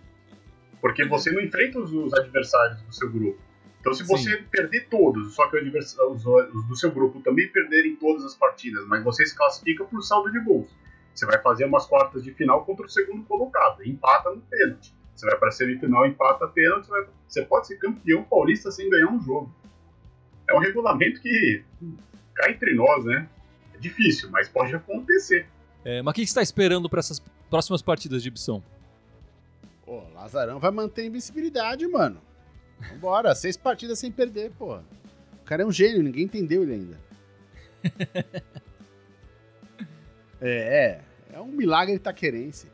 Porque 0.81 1.05
você 1.05 1.31
não 1.31 1.41
enfrenta 1.41 1.79
os, 1.79 1.93
os 1.93 2.13
adversários 2.13 2.83
do 2.83 2.93
seu 2.93 3.11
grupo. 3.11 3.41
Então, 3.81 3.93
se 3.93 4.03
você 4.03 4.39
Sim. 4.39 4.45
perder 4.51 4.89
todos, 4.89 5.35
só 5.35 5.47
que 5.49 5.59
os, 5.59 6.27
os, 6.27 6.67
do 6.67 6.75
seu 6.75 6.91
grupo 6.91 7.21
também 7.21 7.49
perderem 7.49 7.97
todas 7.97 8.25
as 8.25 8.35
partidas, 8.35 8.87
mas 8.87 9.05
você 9.05 9.27
se 9.27 9.37
classifica 9.37 9.85
por 9.85 10.03
saldo 10.03 10.33
de 10.33 10.41
gols. 10.41 10.69
Você 11.15 11.27
vai 11.27 11.41
fazer 11.41 11.67
umas 11.67 11.87
quartas 11.87 12.25
de 12.25 12.33
final 12.33 12.65
contra 12.65 12.87
o 12.87 12.89
segundo 12.89 13.25
colocado. 13.25 13.87
Empata 13.87 14.31
no 14.31 14.41
pênalti. 14.41 14.95
Você 15.15 15.27
vai 15.27 15.39
para 15.39 15.49
a 15.49 15.53
semifinal, 15.53 16.07
empata 16.07 16.47
pênalti, 16.49 16.89
você, 16.89 17.07
você 17.29 17.43
pode 17.43 17.67
ser 17.67 17.77
campeão 17.77 18.25
paulista 18.25 18.71
sem 18.71 18.91
ganhar 18.91 19.09
um 19.09 19.21
jogo. 19.23 19.53
É 20.49 20.55
um 20.55 20.59
regulamento 20.59 21.21
que 21.21 21.65
cai 22.35 22.53
entre 22.53 22.75
nós, 22.75 23.05
né? 23.05 23.29
É 23.75 23.79
difícil, 23.79 24.31
mas 24.31 24.49
pode 24.49 24.75
acontecer. 24.75 25.47
É, 25.85 26.03
mas 26.03 26.13
o 26.13 26.15
que 26.15 26.23
você 26.23 26.31
está 26.31 26.43
esperando 26.43 26.89
para 26.89 27.01
essas 27.01 27.21
próximas 27.49 27.83
partidas 27.83 28.23
de 28.23 28.29
Ibson? 28.29 28.63
Pô, 29.85 30.03
Lazarão 30.15 30.59
vai 30.59 30.71
manter 30.71 31.03
a 31.03 31.07
invencibilidade, 31.07 31.87
mano. 31.87 32.21
Vambora, 32.91 33.35
seis 33.37 33.57
partidas 33.57 33.99
sem 33.99 34.11
perder, 34.11 34.51
pô. 34.53 34.77
O 34.77 35.45
cara 35.45 35.63
é 35.63 35.67
um 35.67 35.73
gênio, 35.73 36.03
ninguém 36.03 36.25
entendeu 36.25 36.63
ele 36.63 36.73
ainda. 36.73 37.01
é, 40.41 41.01
é, 41.31 41.35
é 41.35 41.41
um 41.41 41.49
milagre 41.49 41.99
taquerense. 41.99 42.74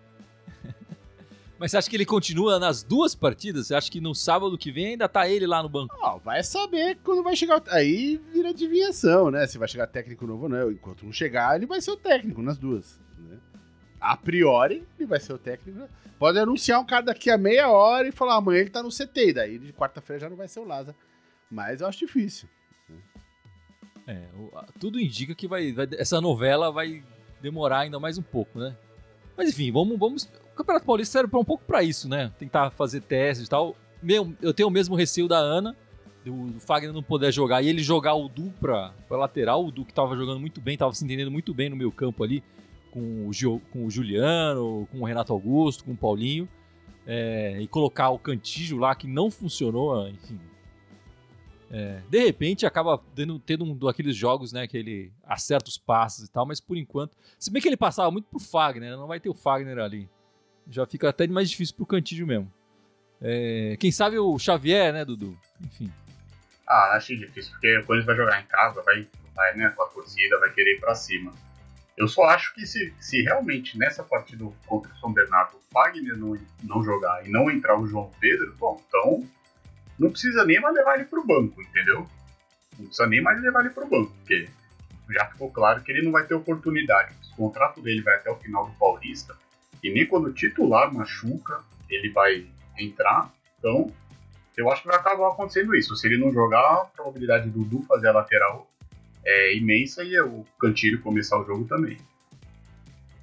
Mas 1.60 1.72
você 1.72 1.76
acha 1.76 1.90
que 1.90 1.96
ele 1.96 2.06
continua 2.06 2.58
nas 2.58 2.82
duas 2.82 3.14
partidas? 3.14 3.66
Você 3.66 3.74
acha 3.74 3.90
que 3.90 4.00
no 4.00 4.14
sábado 4.14 4.56
que 4.56 4.72
vem 4.72 4.86
ainda 4.86 5.06
tá 5.06 5.28
ele 5.28 5.46
lá 5.46 5.62
no 5.62 5.68
banco? 5.68 5.94
Ó, 6.00 6.16
vai 6.16 6.42
saber 6.42 6.96
quando 7.04 7.22
vai 7.22 7.36
chegar. 7.36 7.62
Aí 7.68 8.16
vira 8.32 8.48
adivinhação, 8.48 9.30
né? 9.30 9.46
Se 9.46 9.58
vai 9.58 9.68
chegar 9.68 9.86
técnico 9.86 10.26
novo 10.26 10.44
ou 10.44 10.48
não. 10.48 10.72
Enquanto 10.72 11.04
não 11.04 11.12
chegar, 11.12 11.54
ele 11.56 11.66
vai 11.66 11.82
ser 11.82 11.90
o 11.90 11.98
técnico 11.98 12.40
nas 12.40 12.56
duas. 12.56 12.98
Né? 13.18 13.36
A 14.00 14.16
priori, 14.16 14.88
ele 14.98 15.06
vai 15.06 15.20
ser 15.20 15.34
o 15.34 15.38
técnico. 15.38 15.86
Pode 16.18 16.38
anunciar 16.38 16.80
um 16.80 16.86
cara 16.86 17.02
daqui 17.02 17.28
a 17.28 17.36
meia 17.36 17.68
hora 17.68 18.08
e 18.08 18.12
falar 18.12 18.36
amanhã 18.36 18.60
ele 18.60 18.70
tá 18.70 18.82
no 18.82 18.88
CT. 18.88 19.28
E 19.28 19.32
daí 19.34 19.58
de 19.58 19.70
quarta-feira 19.74 20.18
já 20.18 20.30
não 20.30 20.38
vai 20.38 20.48
ser 20.48 20.60
o 20.60 20.64
Lázaro. 20.64 20.96
Mas 21.50 21.82
eu 21.82 21.86
acho 21.86 21.98
difícil. 21.98 22.48
É, 24.06 24.18
tudo 24.78 24.98
indica 24.98 25.34
que 25.34 25.46
vai, 25.46 25.74
vai, 25.74 25.86
essa 25.98 26.22
novela 26.22 26.72
vai 26.72 27.04
demorar 27.42 27.80
ainda 27.80 28.00
mais 28.00 28.16
um 28.16 28.22
pouco, 28.22 28.58
né? 28.58 28.74
Mas 29.36 29.50
enfim, 29.50 29.70
vamos, 29.70 29.98
vamos 29.98 30.28
Campeonato 30.60 30.86
Paulista 30.86 31.12
serve 31.12 31.36
um 31.36 31.44
pouco 31.44 31.64
para 31.64 31.82
isso, 31.82 32.08
né? 32.08 32.32
Tentar 32.38 32.70
fazer 32.70 33.00
testes 33.00 33.46
e 33.46 33.50
tal. 33.50 33.76
Meu, 34.02 34.34
eu 34.40 34.52
tenho 34.52 34.68
o 34.68 34.70
mesmo 34.70 34.94
receio 34.94 35.26
da 35.26 35.38
Ana, 35.38 35.76
do 36.24 36.60
Fagner 36.60 36.92
não 36.92 37.02
poder 37.02 37.32
jogar 37.32 37.62
e 37.62 37.68
ele 37.68 37.82
jogar 37.82 38.14
o 38.14 38.28
Du 38.28 38.52
pra, 38.60 38.92
pra 39.08 39.16
lateral. 39.16 39.64
O 39.64 39.70
Du 39.70 39.84
que 39.84 39.94
tava 39.94 40.16
jogando 40.16 40.38
muito 40.38 40.60
bem, 40.60 40.76
tava 40.76 40.92
se 40.94 41.04
entendendo 41.04 41.30
muito 41.30 41.54
bem 41.54 41.70
no 41.70 41.76
meio 41.76 41.90
campo 41.90 42.22
ali, 42.22 42.42
com 42.90 43.26
o, 43.26 43.32
Gio, 43.32 43.60
com 43.72 43.86
o 43.86 43.90
Juliano, 43.90 44.86
com 44.90 45.00
o 45.00 45.04
Renato 45.04 45.32
Augusto, 45.32 45.84
com 45.84 45.92
o 45.92 45.96
Paulinho. 45.96 46.48
É, 47.06 47.58
e 47.60 47.66
colocar 47.66 48.10
o 48.10 48.18
Cantígio 48.18 48.78
lá, 48.78 48.94
que 48.94 49.06
não 49.06 49.30
funcionou, 49.30 50.06
enfim, 50.06 50.38
é, 51.72 52.02
de 52.08 52.24
repente 52.24 52.66
acaba 52.66 53.00
tendo, 53.14 53.38
tendo 53.38 53.64
um 53.64 53.76
daqueles 53.76 54.14
jogos, 54.14 54.52
né, 54.52 54.66
que 54.66 54.76
ele 54.76 55.12
acerta 55.24 55.68
os 55.68 55.78
passos 55.78 56.26
e 56.26 56.30
tal, 56.30 56.44
mas 56.44 56.60
por 56.60 56.76
enquanto. 56.76 57.16
Se 57.38 57.50
bem 57.50 57.62
que 57.62 57.68
ele 57.68 57.76
passava 57.76 58.10
muito 58.10 58.26
pro 58.26 58.38
Fagner, 58.38 58.90
né, 58.90 58.96
não 58.96 59.06
vai 59.06 59.18
ter 59.18 59.28
o 59.28 59.34
Fagner 59.34 59.78
ali 59.78 60.08
já 60.68 60.86
fica 60.86 61.08
até 61.08 61.26
mais 61.26 61.50
difícil 61.50 61.74
pro 61.76 61.86
Cantígio 61.86 62.26
mesmo. 62.26 62.52
É, 63.20 63.76
quem 63.78 63.92
sabe 63.92 64.18
o 64.18 64.38
Xavier, 64.38 64.92
né, 64.92 65.04
Dudu? 65.04 65.38
Enfim. 65.60 65.92
Ah, 66.66 66.96
achei 66.96 67.16
difícil, 67.16 67.52
porque 67.52 67.78
o 67.78 67.84
Corinthians 67.84 68.06
vai 68.06 68.16
jogar 68.16 68.40
em 68.40 68.46
casa, 68.46 68.80
vai, 68.82 69.06
vai 69.34 69.56
né, 69.56 69.72
com 69.76 69.82
a 69.82 69.88
torcida, 69.88 70.38
vai 70.38 70.52
querer 70.52 70.76
ir 70.76 70.80
pra 70.80 70.94
cima. 70.94 71.32
Eu 71.96 72.08
só 72.08 72.24
acho 72.24 72.54
que 72.54 72.64
se, 72.64 72.94
se 72.98 73.22
realmente 73.22 73.76
nessa 73.76 74.02
partida 74.02 74.44
contra 74.66 74.90
o 74.90 74.96
São 74.98 75.12
Bernardo 75.12 75.56
o 75.56 75.60
Fagner 75.70 76.16
não, 76.16 76.38
não 76.62 76.82
jogar 76.82 77.26
e 77.26 77.28
não 77.28 77.50
entrar 77.50 77.78
o 77.78 77.86
João 77.86 78.10
Pedro, 78.18 78.54
bom, 78.58 78.80
então 78.88 79.28
não 79.98 80.10
precisa 80.10 80.44
nem 80.46 80.58
mais 80.60 80.74
levar 80.74 80.94
ele 80.94 81.04
pro 81.04 81.26
banco, 81.26 81.60
entendeu? 81.60 82.08
Não 82.78 82.86
precisa 82.86 83.06
nem 83.06 83.20
mais 83.20 83.42
levar 83.42 83.60
ele 83.60 83.74
pro 83.74 83.86
banco, 83.86 84.14
porque 84.14 84.48
já 85.10 85.26
ficou 85.26 85.50
claro 85.50 85.82
que 85.82 85.92
ele 85.92 86.02
não 86.02 86.12
vai 86.12 86.24
ter 86.24 86.34
oportunidade. 86.34 87.14
O 87.32 87.36
contrato 87.36 87.82
dele 87.82 88.00
vai 88.00 88.14
até 88.14 88.30
o 88.30 88.36
final 88.36 88.66
do 88.66 88.72
Paulista 88.78 89.36
e 89.82 89.90
nem 89.90 90.06
quando 90.06 90.26
o 90.26 90.32
titular 90.32 90.92
machuca, 90.92 91.60
ele 91.88 92.10
vai 92.10 92.46
entrar. 92.78 93.32
Então, 93.58 93.92
eu 94.56 94.70
acho 94.70 94.82
que 94.82 94.88
vai 94.88 94.96
acabar 94.96 95.28
acontecendo 95.28 95.74
isso. 95.74 95.96
Se 95.96 96.06
ele 96.06 96.18
não 96.18 96.32
jogar, 96.32 96.60
a 96.60 96.84
probabilidade 96.84 97.48
do 97.48 97.64
Dudu 97.64 97.84
fazer 97.86 98.08
a 98.08 98.12
lateral 98.12 98.70
é 99.24 99.56
imensa 99.56 100.02
e 100.02 100.18
o 100.20 100.44
Cantilho 100.58 101.00
começar 101.00 101.40
o 101.40 101.44
jogo 101.44 101.64
também. 101.64 101.98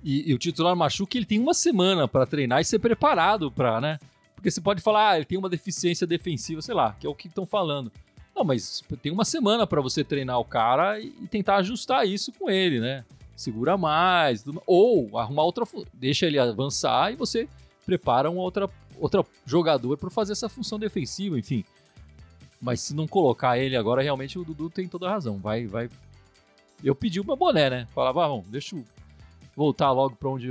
E, 0.03 0.29
e 0.29 0.33
o 0.33 0.37
titular 0.37 0.75
machuca, 0.75 1.17
ele 1.17 1.25
tem 1.25 1.39
uma 1.39 1.53
semana 1.53 2.07
para 2.07 2.25
treinar 2.25 2.61
e 2.61 2.65
ser 2.65 2.79
preparado 2.79 3.51
para, 3.51 3.81
né? 3.81 3.99
Porque 4.35 4.51
você 4.51 4.61
pode 4.61 4.81
falar, 4.81 5.11
ah, 5.11 5.15
ele 5.17 5.25
tem 5.25 5.37
uma 5.37 5.49
deficiência 5.49 6.05
defensiva, 6.05 6.61
sei 6.61 6.75
lá, 6.75 6.95
que 6.99 7.07
é 7.07 7.09
o 7.09 7.15
que 7.15 7.27
estão 7.27 7.45
falando. 7.45 7.91
Não, 8.35 8.43
mas 8.43 8.83
tem 9.01 9.11
uma 9.11 9.25
semana 9.25 9.65
para 9.65 9.81
você 9.81 10.03
treinar 10.03 10.39
o 10.39 10.45
cara 10.45 10.99
e 10.99 11.09
tentar 11.27 11.57
ajustar 11.57 12.07
isso 12.07 12.31
com 12.31 12.49
ele, 12.49 12.79
né? 12.79 13.03
Segura 13.37 13.77
mais, 13.77 14.43
ou 14.65 15.15
arrumar 15.17 15.43
outra, 15.43 15.63
deixa 15.93 16.25
ele 16.25 16.39
avançar 16.39 17.13
e 17.13 17.15
você 17.15 17.47
prepara 17.85 18.31
um 18.31 18.37
outra, 18.37 18.67
outra 18.99 19.23
jogador 19.45 19.95
para 19.95 20.09
fazer 20.09 20.33
essa 20.33 20.49
função 20.49 20.79
defensiva, 20.79 21.37
enfim. 21.37 21.63
Mas 22.59 22.81
se 22.81 22.95
não 22.95 23.07
colocar 23.07 23.59
ele 23.59 23.77
agora, 23.77 24.01
realmente 24.01 24.39
o 24.39 24.43
Dudu 24.43 24.71
tem 24.71 24.87
toda 24.87 25.07
a 25.07 25.11
razão. 25.11 25.37
Vai, 25.37 25.67
vai. 25.67 25.87
Eu 26.83 26.95
pedi 26.95 27.19
uma 27.19 27.35
boné, 27.35 27.69
né? 27.69 27.87
Falava, 27.93 28.25
ah, 28.25 28.27
bom, 28.29 28.43
deixa 28.47 28.75
eu 28.75 28.83
voltar 29.55 29.91
logo 29.91 30.15
para 30.15 30.29
onde. 30.29 30.49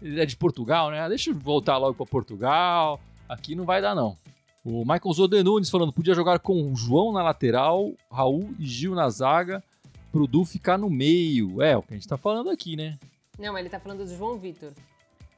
ele 0.00 0.18
é 0.20 0.24
de 0.24 0.36
Portugal, 0.36 0.90
né? 0.90 1.06
Deixa 1.10 1.30
eu 1.30 1.34
voltar 1.34 1.76
logo 1.76 1.94
para 1.94 2.06
Portugal. 2.06 2.98
Aqui 3.28 3.54
não 3.54 3.64
vai 3.64 3.82
dar, 3.82 3.94
não. 3.94 4.16
O 4.64 4.80
Michael 4.80 5.12
Zodenunes 5.12 5.68
falando, 5.68 5.92
podia 5.92 6.14
jogar 6.14 6.38
com 6.38 6.72
o 6.72 6.74
João 6.74 7.12
na 7.12 7.22
lateral, 7.22 7.92
Raul 8.10 8.50
e 8.58 8.66
Gil 8.66 8.94
na 8.94 9.10
zaga 9.10 9.62
pro 10.10 10.26
Du 10.26 10.44
ficar 10.44 10.78
no 10.78 10.90
meio. 10.90 11.62
É, 11.62 11.76
o 11.76 11.82
que 11.82 11.94
a 11.94 11.96
gente 11.96 12.08
tá 12.08 12.16
falando 12.16 12.50
aqui, 12.50 12.76
né? 12.76 12.98
Não, 13.38 13.52
mas 13.52 13.60
ele 13.60 13.70
tá 13.70 13.78
falando 13.78 14.04
do 14.04 14.16
João 14.16 14.38
Vitor. 14.38 14.72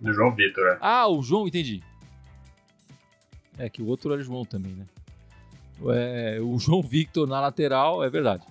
Do 0.01 0.13
João 0.13 0.35
Vitor, 0.35 0.67
é. 0.67 0.79
Ah, 0.81 1.07
o 1.09 1.23
João, 1.23 1.47
entendi. 1.47 1.83
É 3.59 3.69
que 3.69 3.83
o 3.83 3.87
outro 3.87 4.13
era 4.13 4.21
o 4.21 4.25
João 4.25 4.45
também, 4.45 4.73
né? 4.73 4.87
É, 5.95 6.39
o 6.41 6.59
João 6.59 6.83
Victor 6.83 7.27
na 7.27 7.41
lateral, 7.41 8.03
é 8.03 8.09
verdade. 8.09 8.45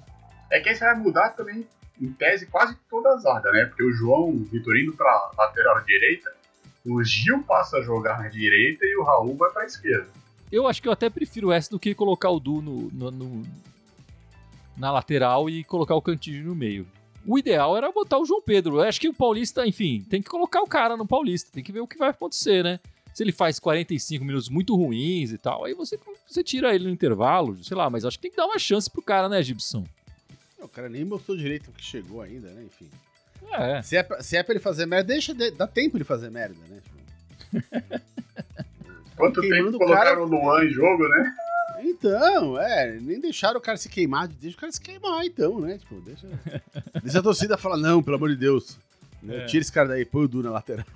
É 0.52 0.60
que 0.60 0.70
aí 0.70 0.76
você 0.76 0.86
vai 0.86 0.96
mudar 0.96 1.30
também, 1.32 1.66
em 2.00 2.12
tese, 2.14 2.46
quase 2.46 2.76
toda 2.90 3.10
a 3.10 3.18
zaga, 3.18 3.52
né? 3.52 3.66
Porque 3.66 3.84
o 3.84 3.92
João 3.92 4.38
Vitorino 4.52 4.94
pra 4.96 5.32
lateral 5.38 5.84
direita, 5.84 6.32
o 6.86 7.04
Gil 7.04 7.44
passa 7.44 7.78
a 7.78 7.82
jogar 7.82 8.20
na 8.20 8.30
direita 8.30 8.86
e 8.86 8.96
o 8.98 9.04
Raul 9.04 9.36
vai 9.36 9.52
pra 9.52 9.66
esquerda. 9.66 10.08
Eu 10.52 10.68
acho 10.68 10.82
que 10.82 10.88
eu 10.88 10.92
até 10.92 11.10
prefiro 11.10 11.52
essa 11.52 11.70
do 11.70 11.80
que 11.80 11.94
colocar 11.94 12.30
o 12.30 12.40
Du 12.40 12.62
no, 12.62 12.90
no, 12.92 13.12
no, 13.12 13.44
na 14.80 14.92
lateral 14.92 15.50
e 15.50 15.64
colocar 15.64 15.94
o 15.94 16.02
Cantígio 16.02 16.46
no 16.46 16.56
meio. 16.56 16.88
O 17.28 17.38
ideal 17.38 17.78
era 17.78 17.92
botar 17.92 18.18
o 18.18 18.26
João 18.26 18.42
Pedro. 18.42 18.78
Eu 18.78 18.82
acho 18.82 19.00
que 19.00 19.10
o 19.10 19.14
Paulista, 19.14 19.68
enfim, 19.68 20.06
tem 20.10 20.22
que 20.22 20.30
colocar 20.30 20.62
o 20.62 20.68
cara 20.68 20.96
no 20.96 21.06
Paulista, 21.06 21.52
tem 21.52 21.64
que 21.64 21.72
ver 21.72 21.82
o 21.82 21.88
que 21.88 21.98
vai 21.98 22.10
acontecer, 22.10 22.64
né? 22.64 22.80
Se 23.14 23.24
ele 23.24 23.32
faz 23.34 23.60
45 23.60 24.24
minutos 24.24 24.50
muito 24.50 24.76
ruins 24.76 25.32
e 25.32 25.38
tal, 25.38 25.66
aí 25.66 25.74
você, 25.74 26.00
você 26.26 26.42
tira 26.42 26.74
ele 26.74 26.86
no 26.86 26.90
intervalo, 26.90 27.62
sei 27.64 27.76
lá, 27.76 27.90
mas 27.90 28.06
acho 28.06 28.18
que 28.18 28.22
tem 28.22 28.32
que 28.32 28.38
dar 28.38 28.46
uma 28.46 28.58
chance 28.58 28.90
pro 28.90 29.02
cara, 29.02 29.28
né, 29.28 29.44
Gibson? 29.44 29.86
o 30.62 30.68
cara 30.68 30.90
nem 30.90 31.06
mostrou 31.06 31.38
direito 31.38 31.72
que 31.72 31.84
chegou 31.84 32.22
ainda, 32.22 32.50
né? 32.50 32.64
Enfim. 32.64 32.90
É. 33.52 33.82
Se 33.82 33.98
é 33.98 34.04
pra, 34.04 34.22
se 34.22 34.38
é 34.38 34.44
pra 34.44 34.54
ele 34.54 34.62
fazer 34.62 34.86
merda, 34.86 35.08
deixa, 35.08 35.34
de, 35.34 35.52
dá 35.52 35.66
tempo 35.68 35.98
de 35.98 36.04
fazer 36.04 36.30
merda, 36.30 36.58
né? 36.70 36.82
Quanto 39.16 39.42
tempo 39.42 39.78
colocaram 39.78 40.24
o 40.24 40.26
Luan 40.26 40.64
em 40.64 40.70
jogo, 40.70 41.08
né? 41.08 41.36
Então, 42.00 42.58
é, 42.58 42.98
nem 43.02 43.20
deixaram 43.20 43.60
o 43.60 43.62
cara 43.62 43.78
se 43.78 43.90
queimar, 43.90 44.26
deixa 44.26 44.56
o 44.56 44.60
cara 44.60 44.72
se 44.72 44.80
queimar, 44.80 45.26
então, 45.26 45.60
né? 45.60 45.78
Tipo, 45.78 46.00
deixa, 46.00 46.28
deixa 47.04 47.20
a 47.20 47.22
torcida 47.22 47.58
falar, 47.58 47.76
não, 47.76 48.02
pelo 48.02 48.16
amor 48.16 48.30
de 48.30 48.38
Deus. 48.38 48.80
Né? 49.22 49.44
É. 49.44 49.46
Tira 49.46 49.62
esse 49.62 49.72
cara 49.72 49.90
daí, 49.90 50.06
põe 50.06 50.24
o 50.24 50.28
Du 50.28 50.42
na 50.42 50.50
lateral. 50.50 50.86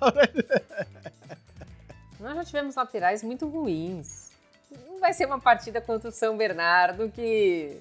Nós 2.18 2.36
já 2.36 2.44
tivemos 2.44 2.74
laterais 2.74 3.22
muito 3.22 3.46
ruins. 3.46 4.30
Não 4.88 4.98
vai 4.98 5.12
ser 5.12 5.26
uma 5.26 5.38
partida 5.38 5.78
contra 5.78 6.08
o 6.08 6.12
São 6.12 6.38
Bernardo 6.38 7.10
que 7.10 7.78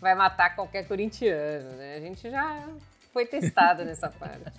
vai 0.00 0.16
matar 0.16 0.56
qualquer 0.56 0.88
corintiano, 0.88 1.70
né? 1.76 1.94
A 1.96 2.00
gente 2.00 2.28
já 2.28 2.68
foi 3.12 3.24
testado 3.24 3.84
nessa 3.86 4.08
parte. 4.08 4.52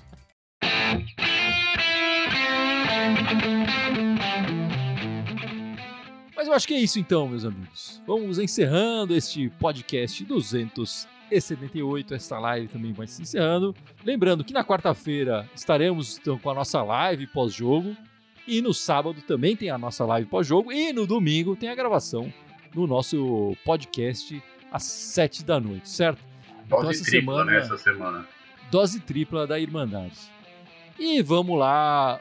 Mas 6.36 6.48
eu 6.48 6.54
acho 6.54 6.68
que 6.68 6.74
é 6.74 6.80
isso 6.80 7.00
então, 7.00 7.28
meus 7.30 7.46
amigos. 7.46 8.02
Vamos 8.06 8.40
encerrando 8.40 9.16
este 9.16 9.50
podcast 9.52 10.24
278. 10.26 12.14
Esta 12.14 12.38
live 12.40 12.68
também 12.68 12.92
vai 12.92 13.08
se 13.08 13.22
encerrando. 13.22 13.74
Lembrando 14.04 14.44
que 14.44 14.52
na 14.52 14.64
quarta-feira 14.64 15.50
estaremos 15.56 16.18
então, 16.18 16.38
com 16.38 16.50
a 16.50 16.54
nossa 16.54 16.84
live 16.84 17.26
pós-jogo. 17.28 17.96
E 18.46 18.62
no 18.62 18.74
sábado 18.74 19.22
também 19.22 19.56
tem 19.56 19.70
a 19.70 19.78
nossa 19.78 20.04
live 20.06 20.28
pós-jogo. 20.28 20.72
E 20.74 20.92
no 20.92 21.08
domingo 21.08 21.56
tem 21.56 21.70
a 21.70 21.76
gravação 21.76 22.32
no 22.74 22.86
nosso 22.86 23.56
podcast 23.64 24.44
às 24.70 24.84
sete 24.84 25.44
da 25.44 25.58
noite, 25.58 25.88
certo? 25.88 26.22
Dose 26.68 26.82
então, 26.82 26.90
essa 26.90 27.04
tripla, 27.04 27.34
semana, 27.34 27.52
né, 27.52 27.58
essa 27.60 27.78
semana. 27.78 28.28
Dose 28.70 29.00
tripla 29.00 29.48
da 29.48 29.58
Irmandade. 29.58 30.18
E 31.00 31.22
vamos 31.22 31.58
lá, 31.58 32.20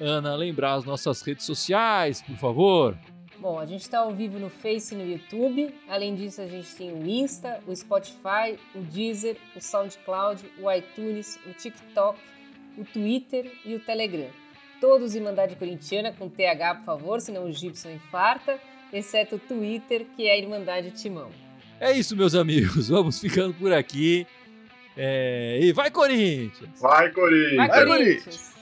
Ana, 0.00 0.36
lembrar 0.36 0.74
as 0.74 0.84
nossas 0.84 1.20
redes 1.22 1.44
sociais, 1.44 2.22
por 2.22 2.36
favor. 2.36 2.96
Bom, 3.38 3.58
a 3.58 3.66
gente 3.66 3.82
está 3.82 3.98
ao 3.98 4.14
vivo 4.14 4.38
no 4.38 4.48
Face 4.48 4.94
e 4.94 4.98
no 4.98 5.06
YouTube. 5.06 5.74
Além 5.88 6.14
disso, 6.14 6.40
a 6.40 6.46
gente 6.46 6.74
tem 6.74 6.92
o 6.92 7.06
Insta, 7.06 7.60
o 7.66 7.76
Spotify, 7.76 8.58
o 8.74 8.78
Deezer, 8.78 9.36
o 9.54 9.60
SoundCloud, 9.60 10.42
o 10.58 10.72
iTunes, 10.72 11.38
o 11.46 11.52
TikTok, 11.52 12.18
o 12.78 12.84
Twitter 12.84 13.52
e 13.64 13.74
o 13.74 13.80
Telegram. 13.80 14.28
Todos 14.80 15.14
Irmandade 15.14 15.54
Corintiana 15.56 16.12
com 16.12 16.28
TH, 16.28 16.76
por 16.76 16.84
favor, 16.84 17.20
senão 17.20 17.44
o 17.44 17.52
Gibson 17.52 17.90
infarta, 17.90 18.58
exceto 18.92 19.36
o 19.36 19.38
Twitter, 19.38 20.06
que 20.16 20.26
é 20.26 20.32
a 20.32 20.38
Irmandade 20.38 20.90
Timão. 20.92 21.30
É 21.78 21.92
isso, 21.92 22.16
meus 22.16 22.34
amigos. 22.34 22.88
Vamos 22.88 23.20
ficando 23.20 23.52
por 23.54 23.72
aqui. 23.72 24.26
É... 24.96 25.58
E 25.60 25.72
vai, 25.72 25.90
Corinthians! 25.90 26.80
Vai, 26.80 27.10
Corinthians! 27.10 27.56
Vai, 27.56 27.68
Corinthians! 27.68 27.68
Vai, 27.68 27.86
Corinthians. 27.86 28.55